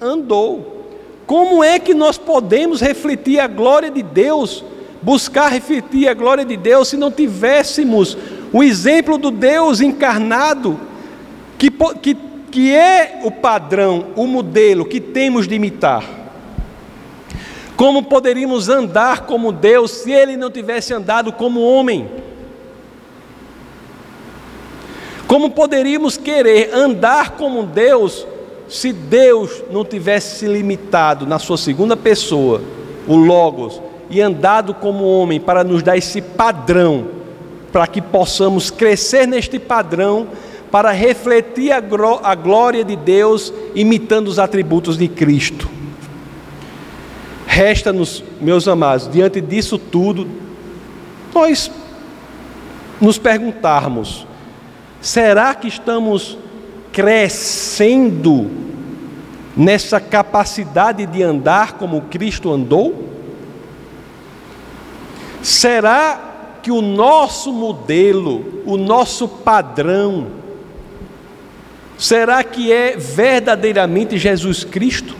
andou. 0.00 0.88
Como 1.24 1.62
é 1.62 1.78
que 1.78 1.94
nós 1.94 2.18
podemos 2.18 2.80
refletir 2.80 3.38
a 3.38 3.46
glória 3.46 3.92
de 3.92 4.02
Deus, 4.02 4.64
buscar 5.00 5.52
refletir 5.52 6.08
a 6.08 6.14
glória 6.14 6.44
de 6.44 6.56
Deus, 6.56 6.88
se 6.88 6.96
não 6.96 7.12
tivéssemos 7.12 8.18
o 8.52 8.60
exemplo 8.60 9.16
do 9.16 9.30
Deus 9.30 9.80
encarnado, 9.80 10.80
que, 11.56 11.70
que, 12.02 12.16
que 12.50 12.74
é 12.74 13.20
o 13.22 13.30
padrão, 13.30 14.06
o 14.16 14.26
modelo 14.26 14.84
que 14.84 15.00
temos 15.00 15.46
de 15.46 15.54
imitar. 15.54 16.04
Como 17.76 18.02
poderíamos 18.02 18.68
andar 18.68 19.26
como 19.26 19.52
Deus 19.52 19.92
se 19.92 20.10
ele 20.10 20.36
não 20.36 20.50
tivesse 20.50 20.92
andado 20.92 21.32
como 21.32 21.60
homem? 21.60 22.08
Como 25.26 25.50
poderíamos 25.50 26.16
querer 26.16 26.74
andar 26.74 27.30
como 27.32 27.64
Deus 27.64 28.26
se 28.68 28.92
Deus 28.92 29.62
não 29.70 29.84
tivesse 29.84 30.38
se 30.38 30.46
limitado 30.46 31.26
na 31.26 31.38
sua 31.38 31.56
segunda 31.56 31.96
pessoa, 31.96 32.62
o 33.06 33.16
Logos, 33.16 33.80
e 34.10 34.20
andado 34.20 34.74
como 34.74 35.04
homem 35.04 35.40
para 35.40 35.64
nos 35.64 35.82
dar 35.82 35.96
esse 35.96 36.20
padrão 36.20 37.14
para 37.74 37.88
que 37.88 38.00
possamos 38.00 38.70
crescer 38.70 39.26
neste 39.26 39.58
padrão, 39.58 40.28
para 40.70 40.92
refletir 40.92 41.72
a, 41.72 41.80
glória 42.36 42.84
de 42.84 42.94
Deus, 42.94 43.52
imitando 43.74 44.28
os 44.28 44.38
atributos 44.38 44.96
de 44.96 45.08
Cristo. 45.08 45.68
Resta-nos, 47.48 48.22
meus 48.40 48.68
amados, 48.68 49.10
diante 49.10 49.40
disso 49.40 49.76
tudo, 49.76 50.24
nós 51.34 51.68
nos 53.00 53.18
perguntarmos: 53.18 54.24
será 55.04 55.54
que 55.54 55.68
estamos 55.68 56.38
crescendo 56.90 58.50
nessa 59.54 60.00
capacidade 60.00 61.04
de 61.04 61.22
andar 61.22 61.74
como 61.74 62.00
Cristo 62.02 62.50
andou? 62.50 63.10
Será 65.42 66.58
que 66.62 66.70
o 66.70 66.80
nosso 66.80 67.52
modelo, 67.52 68.62
o 68.64 68.78
nosso 68.78 69.28
padrão, 69.28 70.28
será 71.98 72.42
que 72.42 72.72
é 72.72 72.96
verdadeiramente 72.96 74.16
Jesus 74.16 74.64
Cristo? 74.64 75.14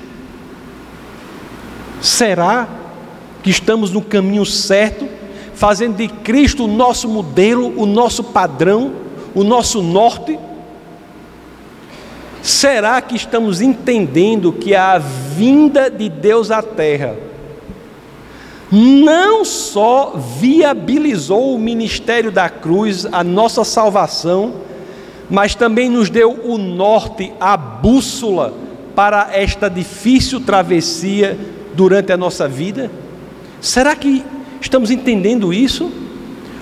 Será 2.00 2.66
que 3.42 3.50
estamos 3.50 3.90
no 3.90 4.00
caminho 4.00 4.46
certo, 4.46 5.06
fazendo 5.52 5.98
de 5.98 6.08
Cristo 6.08 6.64
o 6.64 6.68
nosso 6.68 7.06
modelo, 7.06 7.78
o 7.78 7.84
nosso 7.84 8.24
padrão, 8.24 9.03
o 9.34 9.42
nosso 9.42 9.82
norte? 9.82 10.38
Será 12.42 13.00
que 13.00 13.16
estamos 13.16 13.60
entendendo 13.60 14.52
que 14.52 14.74
a 14.74 14.98
vinda 14.98 15.90
de 15.90 16.08
Deus 16.08 16.50
à 16.50 16.62
terra 16.62 17.16
não 18.70 19.44
só 19.44 20.14
viabilizou 20.40 21.54
o 21.54 21.58
ministério 21.58 22.32
da 22.32 22.48
cruz, 22.48 23.06
a 23.10 23.22
nossa 23.22 23.64
salvação, 23.64 24.54
mas 25.30 25.54
também 25.54 25.88
nos 25.88 26.10
deu 26.10 26.32
o 26.44 26.58
norte, 26.58 27.32
a 27.40 27.56
bússola 27.56 28.52
para 28.94 29.30
esta 29.32 29.68
difícil 29.68 30.40
travessia 30.40 31.38
durante 31.74 32.12
a 32.12 32.16
nossa 32.16 32.48
vida? 32.48 32.90
Será 33.60 33.96
que 33.96 34.24
estamos 34.60 34.90
entendendo 34.90 35.52
isso? 35.52 35.90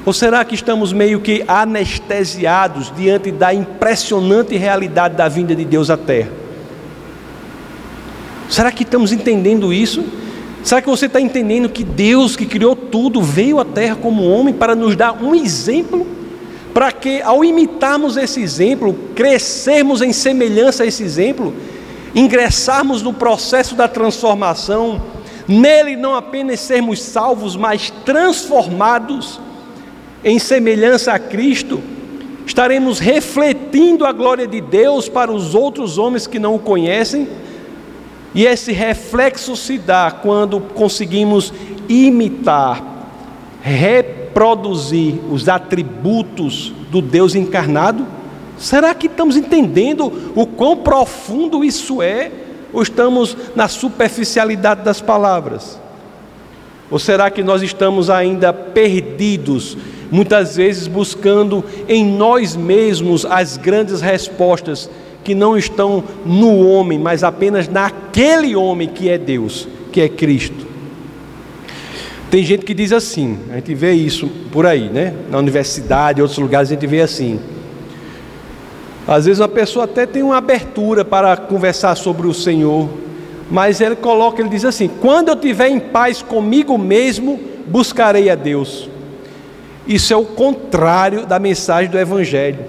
Ou 0.04 0.12
será 0.12 0.44
que 0.44 0.54
estamos 0.54 0.92
meio 0.92 1.20
que 1.20 1.44
anestesiados 1.46 2.92
diante 2.96 3.30
da 3.30 3.54
impressionante 3.54 4.56
realidade 4.56 5.14
da 5.14 5.28
vinda 5.28 5.54
de 5.54 5.64
Deus 5.64 5.90
à 5.90 5.96
terra? 5.96 6.30
Será 8.48 8.72
que 8.72 8.82
estamos 8.82 9.12
entendendo 9.12 9.72
isso? 9.72 10.04
Será 10.64 10.82
que 10.82 10.88
você 10.88 11.06
está 11.06 11.20
entendendo 11.20 11.68
que 11.68 11.84
Deus, 11.84 12.36
que 12.36 12.46
criou 12.46 12.74
tudo, 12.74 13.22
veio 13.22 13.60
à 13.60 13.64
terra 13.64 13.96
como 13.96 14.28
homem 14.28 14.52
para 14.52 14.74
nos 14.74 14.96
dar 14.96 15.22
um 15.22 15.34
exemplo? 15.34 16.06
Para 16.74 16.90
que, 16.90 17.22
ao 17.22 17.44
imitarmos 17.44 18.16
esse 18.16 18.40
exemplo, 18.40 18.94
crescermos 19.14 20.02
em 20.02 20.12
semelhança 20.12 20.82
a 20.82 20.86
esse 20.86 21.02
exemplo, 21.02 21.54
ingressarmos 22.14 23.02
no 23.02 23.12
processo 23.12 23.74
da 23.74 23.86
transformação, 23.86 25.00
nele 25.46 25.96
não 25.96 26.14
apenas 26.14 26.60
sermos 26.60 27.00
salvos, 27.02 27.56
mas 27.56 27.90
transformados 28.04 29.40
em 30.24 30.38
semelhança 30.38 31.12
a 31.12 31.18
Cristo, 31.18 31.82
estaremos 32.46 32.98
refletindo 32.98 34.04
a 34.04 34.12
glória 34.12 34.46
de 34.46 34.60
Deus 34.60 35.08
para 35.08 35.32
os 35.32 35.54
outros 35.54 35.98
homens 35.98 36.26
que 36.26 36.38
não 36.38 36.54
o 36.54 36.58
conhecem 36.58 37.28
e 38.34 38.46
esse 38.46 38.72
reflexo 38.72 39.54
se 39.56 39.76
dá 39.78 40.10
quando 40.10 40.58
conseguimos 40.58 41.52
imitar, 41.88 42.82
reproduzir 43.60 45.20
os 45.30 45.48
atributos 45.48 46.72
do 46.90 47.02
Deus 47.02 47.34
encarnado. 47.34 48.06
Será 48.56 48.94
que 48.94 49.06
estamos 49.06 49.36
entendendo 49.36 50.32
o 50.34 50.46
quão 50.46 50.78
profundo 50.78 51.62
isso 51.62 52.00
é? 52.00 52.30
Ou 52.72 52.82
estamos 52.82 53.36
na 53.54 53.68
superficialidade 53.68 54.82
das 54.82 55.00
palavras? 55.00 55.78
Ou 56.90 56.98
será 56.98 57.30
que 57.30 57.42
nós 57.42 57.62
estamos 57.62 58.08
ainda 58.08 58.52
perdidos, 58.52 59.76
muitas 60.12 60.56
vezes 60.56 60.86
buscando 60.86 61.64
em 61.88 62.04
nós 62.04 62.54
mesmos 62.54 63.24
as 63.24 63.56
grandes 63.56 64.02
respostas 64.02 64.88
que 65.24 65.34
não 65.34 65.56
estão 65.56 66.04
no 66.26 66.58
homem, 66.68 66.98
mas 66.98 67.24
apenas 67.24 67.66
naquele 67.66 68.54
homem 68.54 68.88
que 68.88 69.08
é 69.08 69.16
Deus, 69.16 69.66
que 69.90 70.02
é 70.02 70.08
Cristo. 70.08 70.66
Tem 72.30 72.44
gente 72.44 72.64
que 72.64 72.74
diz 72.74 72.92
assim, 72.92 73.38
a 73.50 73.54
gente 73.54 73.74
vê 73.74 73.92
isso 73.92 74.28
por 74.50 74.66
aí, 74.66 74.90
né? 74.90 75.14
Na 75.30 75.38
universidade, 75.38 76.20
em 76.20 76.22
outros 76.22 76.38
lugares 76.38 76.70
a 76.70 76.74
gente 76.74 76.86
vê 76.86 77.00
assim. 77.00 77.40
Às 79.08 79.24
vezes 79.24 79.40
uma 79.40 79.48
pessoa 79.48 79.86
até 79.86 80.04
tem 80.04 80.22
uma 80.22 80.36
abertura 80.36 81.04
para 81.04 81.36
conversar 81.36 81.94
sobre 81.94 82.26
o 82.26 82.34
Senhor, 82.34 82.88
mas 83.50 83.80
ele 83.80 83.96
coloca, 83.96 84.40
ele 84.40 84.50
diz 84.50 84.64
assim: 84.64 84.88
quando 85.00 85.28
eu 85.28 85.34
estiver 85.34 85.68
em 85.68 85.80
paz 85.80 86.22
comigo 86.22 86.76
mesmo, 86.76 87.40
buscarei 87.66 88.28
a 88.28 88.34
Deus. 88.34 88.91
Isso 89.86 90.12
é 90.12 90.16
o 90.16 90.24
contrário 90.24 91.26
da 91.26 91.38
mensagem 91.38 91.90
do 91.90 91.98
Evangelho. 91.98 92.64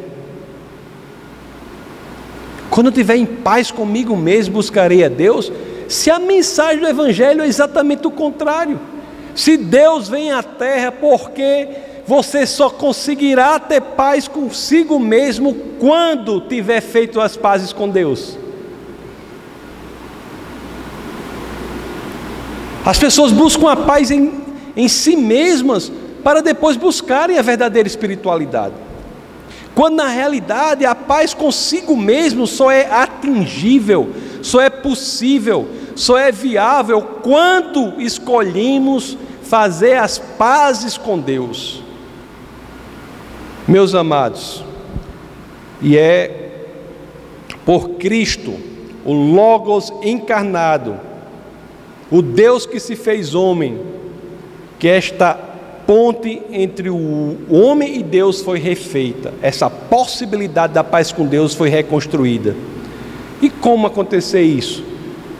Quando 2.70 2.88
eu 2.88 2.91
estiver 2.91 3.18
em 3.18 3.26
paz 3.26 3.70
comigo 3.70 4.16
mesmo, 4.18 4.55
buscarei 4.55 5.03
a 5.03 5.09
Deus. 5.09 5.51
Se 5.88 6.09
a 6.09 6.18
mensagem 6.18 6.80
do 6.80 6.88
Evangelho 6.88 7.43
é 7.43 7.47
exatamente 7.47 8.07
o 8.07 8.11
contrário. 8.11 8.80
Se 9.36 9.57
Deus 9.57 10.09
vem 10.09 10.32
à 10.32 10.41
terra, 10.41 10.91
porque 10.91 11.68
você 12.07 12.45
só 12.45 12.70
conseguirá 12.70 13.59
ter 13.59 13.82
paz 13.82 14.28
consigo 14.28 14.99
mesmo 14.99 15.53
quando 15.80 16.41
tiver 16.41 16.82
feito 16.82 17.22
as 17.22 17.38
pazes 17.38 17.72
com 17.72 17.88
Deus. 17.88 18.38
As 22.86 22.97
pessoas 22.97 23.32
buscam 23.32 23.70
a 23.70 23.76
paz 23.76 24.11
em, 24.11 24.41
em 24.76 24.88
si 24.88 25.16
mesmas 25.16 25.91
para 26.24 26.41
depois 26.41 26.78
buscarem 26.78 27.38
a 27.38 27.41
verdadeira 27.41 27.88
espiritualidade. 27.88 28.74
Quando 29.76 29.95
na 29.95 30.07
realidade 30.07 30.86
a 30.86 30.93
paz 30.93 31.34
consigo 31.34 31.97
mesmo 31.97 32.45
só 32.45 32.71
é 32.71 32.86
atingível, 32.91 34.11
só 34.41 34.61
é 34.61 34.69
possível, 34.69 35.67
só 35.95 36.17
é 36.17 36.32
viável 36.32 37.01
quando 37.01 37.99
escolhemos 37.99 39.17
fazer 39.43 39.97
as 39.97 40.17
pazes 40.19 40.97
com 40.97 41.19
Deus. 41.19 41.84
Meus 43.67 43.95
amados, 43.95 44.63
e 45.82 45.97
é 45.97 46.51
por 47.65 47.91
Cristo, 47.91 48.53
o 49.05 49.13
Logos 49.13 49.91
encarnado, 50.03 50.99
o 52.11 52.21
Deus 52.21 52.65
que 52.65 52.80
se 52.80 52.95
fez 52.95 53.34
homem, 53.34 53.82
que 54.78 54.88
esta 54.88 55.53
ponte 55.93 56.41
entre 56.51 56.89
o 56.89 57.37
homem 57.47 57.99
e 57.99 58.01
Deus 58.01 58.41
foi 58.41 58.57
refeita, 58.57 59.31
essa 59.43 59.69
possibilidade 59.69 60.73
da 60.73 60.83
paz 60.83 61.11
com 61.11 61.23
Deus 61.23 61.53
foi 61.53 61.69
reconstruída. 61.69 62.55
E 63.39 63.47
como 63.47 63.85
acontecer 63.85 64.41
isso? 64.41 64.83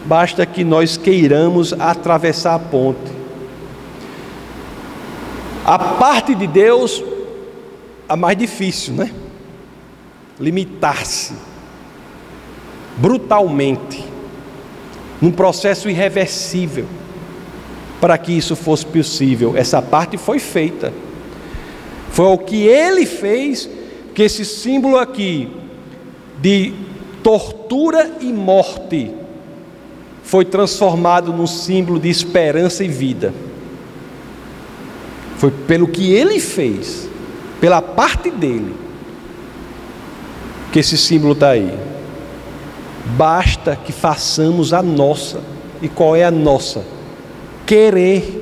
Basta 0.06 0.46
que 0.46 0.64
nós 0.64 0.96
queiramos 0.96 1.74
atravessar 1.74 2.54
a 2.54 2.60
ponte. 2.60 3.12
A 5.66 5.80
parte 5.80 6.36
de 6.36 6.46
Deus, 6.46 7.04
a 8.08 8.16
mais 8.16 8.38
difícil, 8.38 8.94
né? 8.94 9.12
Limitar-se 10.40 11.34
brutalmente, 12.98 14.06
num 15.20 15.32
processo 15.32 15.90
irreversível 15.90 16.86
para 18.04 18.18
que 18.18 18.34
isso 18.34 18.54
fosse 18.54 18.86
possível. 18.86 19.54
Essa 19.56 19.82
parte 19.82 20.18
foi 20.18 20.38
feita. 20.38 20.92
Foi 22.12 22.26
o 22.26 22.38
que 22.38 22.68
ele 22.68 23.06
fez 23.06 23.70
que 24.14 24.24
esse 24.24 24.44
símbolo 24.44 24.98
aqui 24.98 25.50
de 26.42 26.74
tortura 27.24 28.18
e 28.20 28.26
morte 28.26 29.10
foi 30.22 30.44
transformado 30.44 31.32
num 31.32 31.48
símbolo 31.48 31.98
de 31.98 32.10
esperança 32.10 32.84
e 32.84 32.90
vida. 32.90 33.34
Foi 35.38 35.50
pelo 35.50 35.88
que 35.88 36.12
ele 36.12 36.42
fez, 36.42 37.08
pela 37.62 37.82
parte 37.82 38.30
dele, 38.30 38.76
que 40.74 40.80
esse 40.80 40.98
símbolo 40.98 41.32
está 41.32 41.52
aí. 41.52 41.74
Basta 43.16 43.78
que 43.78 43.94
façamos 43.94 44.74
a 44.74 44.84
nossa. 44.84 45.40
E 45.82 45.88
qual 45.88 46.18
é 46.18 46.26
a 46.26 46.32
nossa? 46.32 46.84
Querer. 47.66 48.42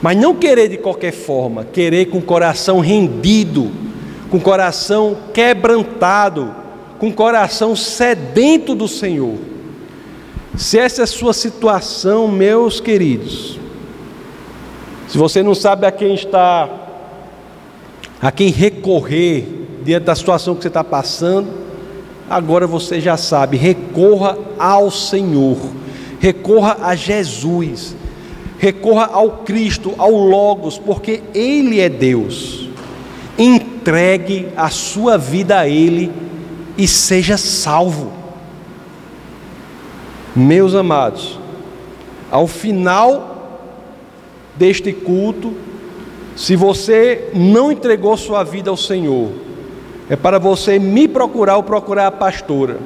Mas 0.00 0.16
não 0.16 0.34
querer 0.34 0.68
de 0.68 0.76
qualquer 0.76 1.12
forma, 1.12 1.64
querer 1.64 2.06
com 2.06 2.18
o 2.18 2.22
coração 2.22 2.80
rendido, 2.80 3.70
com 4.30 4.36
o 4.36 4.40
coração 4.40 5.16
quebrantado, 5.34 6.54
com 6.98 7.08
o 7.08 7.12
coração 7.12 7.74
sedento 7.74 8.74
do 8.74 8.86
Senhor. 8.86 9.36
Se 10.56 10.78
essa 10.78 11.02
é 11.02 11.04
a 11.04 11.06
sua 11.06 11.32
situação, 11.32 12.28
meus 12.28 12.80
queridos, 12.80 13.58
se 15.08 15.16
você 15.16 15.42
não 15.42 15.54
sabe 15.54 15.86
a 15.86 15.92
quem 15.92 16.14
está, 16.14 16.68
a 18.20 18.30
quem 18.30 18.50
recorrer 18.50 19.46
diante 19.82 20.04
da 20.04 20.14
situação 20.14 20.54
que 20.54 20.62
você 20.62 20.68
está 20.68 20.84
passando, 20.84 21.48
agora 22.28 22.66
você 22.66 23.00
já 23.00 23.16
sabe, 23.16 23.56
recorra 23.56 24.36
ao 24.58 24.90
Senhor, 24.90 25.56
recorra 26.20 26.78
a 26.82 26.94
Jesus 26.94 27.96
recorra 28.58 29.08
ao 29.12 29.30
Cristo, 29.38 29.94
ao 29.96 30.10
Logos, 30.10 30.76
porque 30.76 31.22
Ele 31.32 31.80
é 31.80 31.88
Deus. 31.88 32.68
Entregue 33.38 34.48
a 34.56 34.68
sua 34.68 35.16
vida 35.16 35.60
a 35.60 35.68
Ele 35.68 36.12
e 36.76 36.86
seja 36.86 37.36
salvo. 37.36 38.12
Meus 40.34 40.74
amados, 40.74 41.38
ao 42.30 42.46
final 42.46 43.62
deste 44.56 44.92
culto, 44.92 45.54
se 46.36 46.54
você 46.54 47.30
não 47.34 47.72
entregou 47.72 48.16
sua 48.16 48.42
vida 48.44 48.70
ao 48.70 48.76
Senhor, 48.76 49.30
é 50.10 50.16
para 50.16 50.38
você 50.38 50.78
me 50.78 51.06
procurar 51.06 51.56
ou 51.56 51.62
procurar 51.62 52.08
a 52.08 52.12
pastora, 52.12 52.78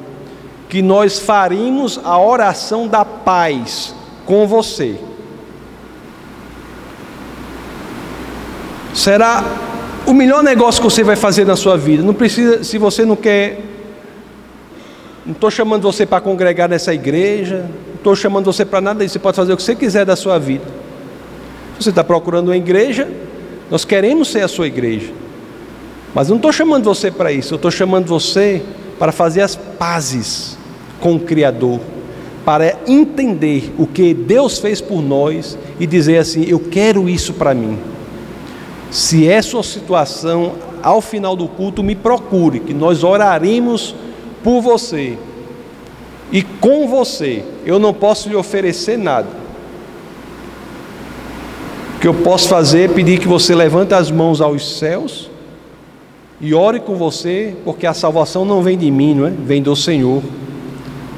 que 0.73 0.81
nós 0.81 1.19
faríamos 1.19 1.99
a 2.03 2.17
oração 2.17 2.87
da 2.87 3.05
paz 3.05 3.93
com 4.25 4.47
você. 4.47 4.97
será 8.91 9.43
o 10.07 10.13
melhor 10.15 10.41
negócio 10.41 10.81
que 10.81 10.89
você 10.89 11.03
vai 11.03 11.15
fazer 11.15 11.45
na 11.45 11.55
sua 11.55 11.77
vida. 11.77 12.01
Não 12.01 12.13
precisa, 12.15 12.63
se 12.63 12.79
você 12.79 13.05
não 13.05 13.15
quer, 13.15 13.59
não 15.23 15.33
estou 15.33 15.51
chamando 15.51 15.83
você 15.83 16.07
para 16.07 16.19
congregar 16.19 16.67
nessa 16.67 16.91
igreja, 16.91 17.69
não 17.89 17.95
estou 17.97 18.15
chamando 18.15 18.45
você 18.45 18.65
para 18.65 18.81
nada 18.81 19.03
disso. 19.03 19.13
Você 19.13 19.19
pode 19.19 19.35
fazer 19.35 19.53
o 19.53 19.57
que 19.57 19.61
você 19.61 19.75
quiser 19.75 20.07
da 20.07 20.15
sua 20.15 20.39
vida. 20.39 20.65
Se 21.77 21.83
você 21.83 21.89
está 21.91 22.03
procurando 22.03 22.47
uma 22.47 22.57
igreja, 22.57 23.07
nós 23.69 23.85
queremos 23.85 24.27
ser 24.27 24.41
a 24.41 24.47
sua 24.47 24.65
igreja. 24.65 25.11
Mas 26.15 26.29
não 26.29 26.37
estou 26.37 26.51
chamando 26.51 26.83
você 26.85 27.11
para 27.11 27.31
isso, 27.31 27.53
eu 27.53 27.57
estou 27.57 27.69
chamando 27.69 28.07
você 28.07 28.63
para 28.97 29.11
fazer 29.11 29.41
as 29.41 29.55
pazes 29.55 30.62
com 31.03 31.15
o 31.15 31.19
Criador, 31.19 31.81
para 32.45 32.77
entender 32.87 33.73
o 33.77 33.85
que 33.85 34.13
Deus 34.13 34.57
fez 34.57 34.79
por 34.79 35.01
nós 35.01 35.57
e 35.77 35.85
dizer 35.85 36.17
assim: 36.17 36.45
eu 36.47 36.61
quero 36.61 37.09
isso 37.09 37.33
para 37.33 37.53
mim. 37.53 37.77
Se 38.89 39.27
é 39.27 39.41
sua 39.41 39.63
situação, 39.63 40.53
ao 40.81 41.01
final 41.01 41.35
do 41.35 41.45
culto, 41.45 41.83
me 41.83 41.93
procure, 41.93 42.61
que 42.61 42.73
nós 42.73 43.03
oraremos 43.03 43.93
por 44.41 44.61
você 44.61 45.17
e 46.31 46.41
com 46.41 46.87
você. 46.87 47.43
Eu 47.65 47.79
não 47.79 47.93
posso 47.93 48.29
lhe 48.29 48.35
oferecer 48.35 48.97
nada. 48.97 49.27
O 51.97 51.99
que 51.99 52.07
eu 52.07 52.13
posso 52.13 52.47
fazer 52.47 52.89
é 52.89 52.93
pedir 52.93 53.19
que 53.19 53.27
você 53.27 53.53
levante 53.53 53.93
as 53.93 54.09
mãos 54.09 54.39
aos 54.39 54.77
céus 54.77 55.29
e 56.39 56.53
ore 56.53 56.79
com 56.79 56.95
você, 56.95 57.55
porque 57.65 57.85
a 57.85 57.93
salvação 57.93 58.45
não 58.45 58.61
vem 58.61 58.77
de 58.77 58.89
mim, 58.89 59.15
não 59.15 59.27
é? 59.27 59.31
Vem 59.31 59.61
do 59.61 59.75
Senhor. 59.75 60.21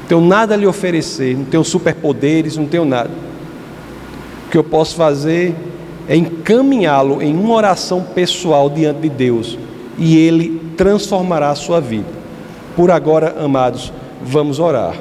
Não 0.06 0.10
tenho 0.10 0.22
nada 0.22 0.54
a 0.54 0.58
lhe 0.58 0.68
oferecer, 0.68 1.36
não 1.36 1.46
tenho 1.46 1.64
superpoderes, 1.64 2.56
não 2.56 2.68
tenho 2.68 2.86
nada. 2.86 3.10
O 4.46 4.52
que 4.52 4.58
eu 4.58 4.64
posso 4.64 4.96
fazer 4.96 5.56
é 6.08 6.16
encaminhá-lo 6.16 7.24
em 7.24 7.36
uma 7.36 7.56
oração 7.56 8.04
pessoal 8.04 8.70
diante 8.70 9.00
de 9.00 9.10
Deus 9.10 9.58
e 9.98 10.16
ele 10.16 10.62
transformará 10.78 11.50
a 11.50 11.56
sua 11.56 11.82
vida. 11.82 12.08
Por 12.76 12.92
agora, 12.92 13.36
amados, 13.44 13.92
vamos 14.22 14.60
orar. 14.60 14.96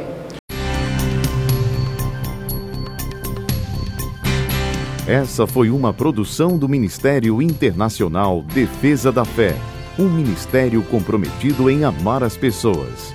Essa 5.07 5.47
foi 5.47 5.69
uma 5.69 5.93
produção 5.93 6.57
do 6.57 6.67
Ministério 6.67 7.43
Internacional 7.43 8.43
Defesa 8.55 9.13
da 9.13 9.27
Fé, 9.27 9.55
um 9.99 10.09
ministério 10.09 10.83
comprometido 10.85 11.69
em 11.69 11.85
amar 11.85 12.23
as 12.23 12.39
pessoas, 12.39 13.15